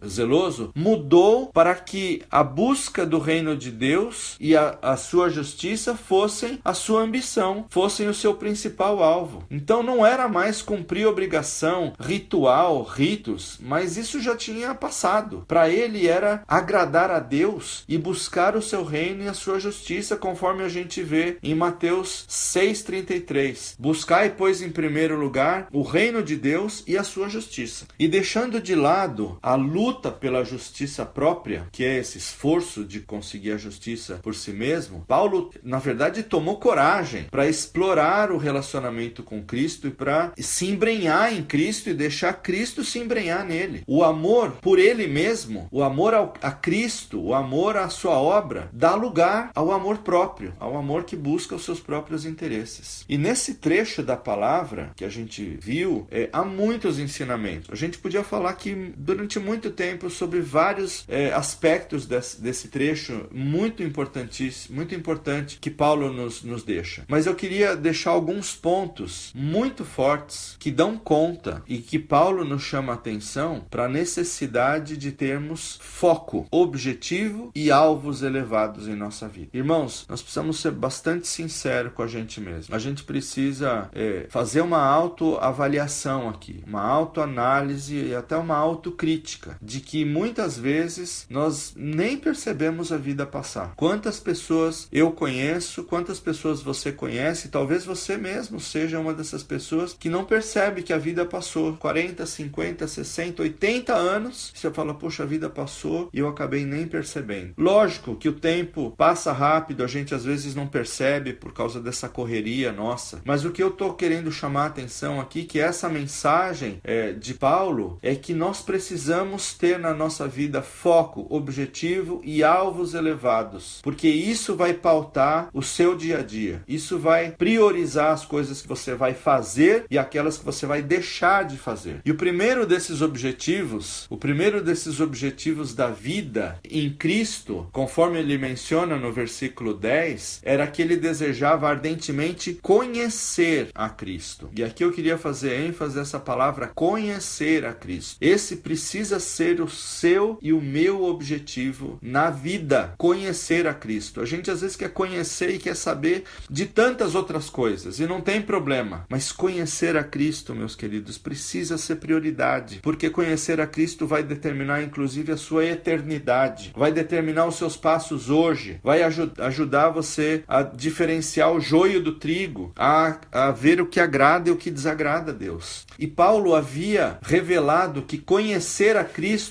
mudou 0.75 1.47
para 1.47 1.75
que 1.75 2.21
a 2.29 2.43
busca 2.43 3.05
do 3.05 3.19
reino 3.19 3.55
de 3.55 3.71
Deus 3.71 4.35
e 4.39 4.55
a, 4.55 4.77
a 4.81 4.97
sua 4.97 5.29
justiça 5.29 5.95
fossem 5.95 6.59
a 6.63 6.73
sua 6.73 7.01
ambição, 7.01 7.65
fossem 7.69 8.07
o 8.07 8.13
seu 8.13 8.33
principal 8.33 9.03
alvo. 9.03 9.43
Então 9.49 9.83
não 9.83 10.05
era 10.05 10.27
mais 10.27 10.61
cumprir 10.61 11.07
obrigação, 11.07 11.93
ritual, 11.99 12.83
ritos, 12.83 13.57
mas 13.61 13.97
isso 13.97 14.19
já 14.19 14.35
tinha 14.35 14.75
passado. 14.75 15.43
Para 15.47 15.69
ele 15.69 16.07
era 16.07 16.43
agradar 16.47 17.11
a 17.11 17.19
Deus 17.19 17.83
e 17.87 17.97
buscar 17.97 18.55
o 18.55 18.61
seu 18.61 18.83
reino 18.83 19.23
e 19.23 19.27
a 19.27 19.33
sua 19.33 19.59
justiça, 19.59 20.15
conforme 20.15 20.63
a 20.63 20.69
gente 20.69 21.01
vê 21.01 21.37
em 21.41 21.55
Mateus 21.55 22.25
6:33. 22.27 23.75
Buscai, 23.79 24.29
pois, 24.29 24.61
em 24.61 24.69
primeiro 24.69 25.19
lugar 25.19 25.67
o 25.71 25.81
reino 25.81 26.21
de 26.21 26.35
Deus 26.35 26.83
e 26.87 26.97
a 26.97 27.03
sua 27.03 27.29
justiça. 27.29 27.85
E 27.97 28.07
deixando 28.07 28.61
de 28.61 28.75
lado 28.75 29.37
a 29.41 29.55
luta 29.55 30.11
pela 30.19 30.43
justiça 30.43 31.05
própria, 31.05 31.67
que 31.71 31.83
é 31.83 31.97
esse 31.97 32.17
esforço 32.17 32.83
de 32.83 32.99
conseguir 32.99 33.51
a 33.51 33.57
justiça 33.57 34.19
por 34.21 34.35
si 34.35 34.51
mesmo, 34.51 35.03
Paulo, 35.07 35.51
na 35.63 35.79
verdade, 35.79 36.23
tomou 36.23 36.57
coragem 36.57 37.25
para 37.31 37.47
explorar 37.47 38.31
o 38.31 38.37
relacionamento 38.37 39.23
com 39.23 39.43
Cristo 39.43 39.87
e 39.87 39.91
para 39.91 40.31
se 40.37 40.67
embrenhar 40.67 41.33
em 41.33 41.43
Cristo 41.43 41.89
e 41.89 41.93
deixar 41.93 42.33
Cristo 42.33 42.83
se 42.83 42.99
embrenhar 42.99 43.45
nele. 43.45 43.83
O 43.87 44.03
amor 44.03 44.57
por 44.61 44.79
ele 44.79 45.07
mesmo, 45.07 45.67
o 45.71 45.83
amor 45.83 46.13
ao, 46.13 46.33
a 46.41 46.51
Cristo, 46.51 47.21
o 47.21 47.33
amor 47.33 47.77
à 47.77 47.89
sua 47.89 48.19
obra, 48.19 48.69
dá 48.73 48.95
lugar 48.95 49.51
ao 49.55 49.71
amor 49.71 49.99
próprio, 49.99 50.53
ao 50.59 50.77
amor 50.77 51.03
que 51.03 51.15
busca 51.15 51.55
os 51.55 51.63
seus 51.63 51.79
próprios 51.79 52.25
interesses. 52.25 53.05
E 53.07 53.17
nesse 53.17 53.55
trecho 53.55 54.03
da 54.03 54.17
palavra 54.17 54.91
que 54.95 55.05
a 55.05 55.09
gente 55.09 55.57
viu, 55.61 56.07
é, 56.11 56.29
há 56.31 56.43
muitos 56.43 56.99
ensinamentos. 56.99 57.69
A 57.71 57.75
gente 57.75 57.97
podia 57.97 58.23
falar 58.23 58.49
aqui 58.49 58.93
durante 58.97 59.39
muito 59.39 59.69
tempo 59.69 59.98
sobre 60.07 60.39
vários 60.39 61.03
é, 61.07 61.33
aspectos 61.33 62.05
desse, 62.05 62.39
desse 62.39 62.67
trecho 62.67 63.25
muito 63.31 63.81
importantíssimo, 63.81 64.75
muito 64.75 64.93
importante 64.93 65.57
que 65.59 65.71
Paulo 65.71 66.13
nos, 66.13 66.43
nos 66.43 66.61
deixa. 66.61 67.03
Mas 67.07 67.25
eu 67.25 67.33
queria 67.33 67.75
deixar 67.75 68.11
alguns 68.11 68.55
pontos 68.55 69.31
muito 69.33 69.83
fortes 69.83 70.55
que 70.59 70.69
dão 70.69 70.95
conta 70.95 71.63
e 71.67 71.79
que 71.79 71.97
Paulo 71.97 72.45
nos 72.45 72.61
chama 72.61 72.93
atenção 72.93 73.65
para 73.69 73.85
a 73.85 73.89
necessidade 73.89 74.95
de 74.95 75.11
termos 75.11 75.79
foco, 75.81 76.45
objetivo 76.51 77.51
e 77.55 77.71
alvos 77.71 78.21
elevados 78.21 78.87
em 78.87 78.95
nossa 78.95 79.27
vida. 79.27 79.49
Irmãos, 79.53 80.05
nós 80.07 80.21
precisamos 80.21 80.59
ser 80.59 80.71
bastante 80.71 81.27
sinceros 81.27 81.93
com 81.93 82.03
a 82.03 82.07
gente 82.07 82.39
mesmo. 82.39 82.75
A 82.75 82.79
gente 82.79 83.03
precisa 83.03 83.89
é, 83.93 84.27
fazer 84.29 84.61
uma 84.61 84.83
autoavaliação 84.83 86.29
aqui, 86.29 86.63
uma 86.67 86.81
autoanálise 86.81 87.95
e 87.95 88.15
até 88.15 88.35
uma 88.37 88.55
autocrítica 88.55 89.57
de 89.61 89.79
que 89.89 90.05
muitas 90.05 90.55
vezes 90.55 91.25
nós 91.31 91.73
nem 91.75 92.15
percebemos 92.15 92.91
a 92.91 92.97
vida 92.97 93.25
passar. 93.25 93.73
Quantas 93.75 94.19
pessoas 94.19 94.87
eu 94.91 95.11
conheço, 95.11 95.83
quantas 95.83 96.19
pessoas 96.19 96.61
você 96.61 96.91
conhece, 96.91 97.47
talvez 97.47 97.85
você 97.85 98.15
mesmo 98.15 98.59
seja 98.59 98.99
uma 98.99 99.15
dessas 99.15 99.41
pessoas 99.41 99.97
que 99.99 100.07
não 100.07 100.25
percebe 100.25 100.83
que 100.83 100.93
a 100.93 100.97
vida 100.99 101.25
passou 101.25 101.75
40, 101.77 102.23
50, 102.23 102.87
60, 102.87 103.41
80 103.41 103.95
anos. 103.95 104.51
Você 104.53 104.69
fala, 104.69 104.93
poxa, 104.93 105.23
a 105.23 105.25
vida 105.25 105.49
passou 105.49 106.07
e 106.13 106.19
eu 106.19 106.27
acabei 106.27 106.63
nem 106.65 106.85
percebendo. 106.85 107.55
Lógico 107.57 108.15
que 108.15 108.29
o 108.29 108.33
tempo 108.33 108.93
passa 108.95 109.31
rápido, 109.31 109.83
a 109.83 109.87
gente 109.87 110.13
às 110.13 110.23
vezes 110.23 110.53
não 110.53 110.67
percebe 110.67 111.33
por 111.33 111.51
causa 111.51 111.81
dessa 111.81 112.07
correria 112.07 112.71
nossa. 112.71 113.21
Mas 113.25 113.43
o 113.43 113.49
que 113.49 113.63
eu 113.63 113.69
estou 113.69 113.95
querendo 113.95 114.31
chamar 114.31 114.65
a 114.65 114.67
atenção 114.67 115.19
aqui 115.19 115.45
que 115.45 115.59
essa 115.59 115.89
mensagem 115.89 116.79
é, 116.83 117.11
de 117.11 117.33
Paulo 117.33 117.97
é 118.03 118.13
que 118.13 118.35
nós 118.35 118.61
precisamos 118.61 119.55
ter 119.55 119.78
na 119.79 119.93
nossa 119.93 120.27
vida 120.27 120.61
foco, 120.61 121.25
objetivo 121.29 122.21
e 122.23 122.43
alvos 122.43 122.93
elevados, 122.93 123.79
porque 123.81 124.07
isso 124.07 124.55
vai 124.55 124.73
pautar 124.73 125.49
o 125.53 125.61
seu 125.61 125.95
dia 125.95 126.19
a 126.19 126.21
dia. 126.21 126.61
Isso 126.67 126.99
vai 126.99 127.31
priorizar 127.31 128.11
as 128.11 128.25
coisas 128.25 128.61
que 128.61 128.67
você 128.67 128.93
vai 128.93 129.13
fazer 129.13 129.85
e 129.89 129.97
aquelas 129.97 130.37
que 130.37 130.45
você 130.45 130.65
vai 130.65 130.81
deixar 130.81 131.45
de 131.45 131.57
fazer. 131.57 132.01
E 132.05 132.11
o 132.11 132.15
primeiro 132.15 132.65
desses 132.65 133.01
objetivos, 133.01 134.05
o 134.09 134.17
primeiro 134.17 134.61
desses 134.61 134.99
objetivos 134.99 135.73
da 135.73 135.89
vida 135.89 136.59
em 136.63 136.89
Cristo, 136.91 137.67
conforme 137.71 138.19
ele 138.19 138.37
menciona 138.37 138.97
no 138.97 139.11
versículo 139.11 139.73
10, 139.73 140.41
era 140.43 140.67
que 140.67 140.81
ele 140.81 140.97
desejava 140.97 141.69
ardentemente 141.69 142.59
conhecer 142.61 143.69
a 143.73 143.89
Cristo. 143.89 144.49
E 144.55 144.63
aqui 144.63 144.83
eu 144.83 144.91
queria 144.91 145.17
fazer 145.17 145.65
ênfase 145.65 145.97
nessa 145.97 146.19
palavra 146.19 146.71
conhecer 146.73 147.65
a 147.65 147.73
Cristo. 147.73 148.17
Esse 148.19 148.57
precisa 148.57 149.19
ser 149.19 149.61
o 149.61 149.68
seu 149.69 150.37
e 150.41 150.51
o 150.53 150.61
meu 150.61 151.03
objetivo 151.03 151.97
na 152.01 152.29
vida, 152.29 152.93
conhecer 152.97 153.67
a 153.67 153.73
Cristo. 153.73 154.21
A 154.21 154.25
gente 154.25 154.49
às 154.49 154.61
vezes 154.61 154.75
quer 154.75 154.89
conhecer 154.89 155.49
e 155.49 155.59
quer 155.59 155.75
saber 155.75 156.23
de 156.49 156.65
tantas 156.65 157.15
outras 157.15 157.49
coisas 157.49 157.99
e 157.99 158.07
não 158.07 158.21
tem 158.21 158.41
problema, 158.41 159.05
mas 159.09 159.31
conhecer 159.31 159.95
a 159.95 160.03
Cristo, 160.03 160.55
meus 160.55 160.75
queridos, 160.75 161.17
precisa 161.17 161.77
ser 161.77 161.95
prioridade, 161.97 162.79
porque 162.81 163.09
conhecer 163.09 163.59
a 163.61 163.67
Cristo 163.67 164.07
vai 164.07 164.23
determinar 164.23 164.81
inclusive 164.81 165.31
a 165.31 165.37
sua 165.37 165.65
eternidade, 165.65 166.73
vai 166.75 166.91
determinar 166.91 167.45
os 167.45 167.55
seus 167.55 167.77
passos 167.77 168.29
hoje, 168.29 168.79
vai 168.83 169.03
aj 169.03 169.19
ajudar 169.39 169.89
você 169.89 170.43
a 170.47 170.63
diferenciar 170.63 171.51
o 171.51 171.59
joio 171.59 172.01
do 172.01 172.13
trigo, 172.15 172.71
a, 172.75 173.17
a 173.31 173.51
ver 173.51 173.81
o 173.81 173.85
que 173.85 173.99
agrada 173.99 174.49
e 174.49 174.51
o 174.51 174.57
que 174.57 174.71
desagrada 174.71 175.31
a 175.31 175.35
Deus. 175.35 175.85
E 175.97 176.07
Paulo 176.07 176.55
havia 176.55 177.17
revelado 177.21 178.01
que 178.03 178.17
conhecer 178.17 178.95
a 178.95 179.03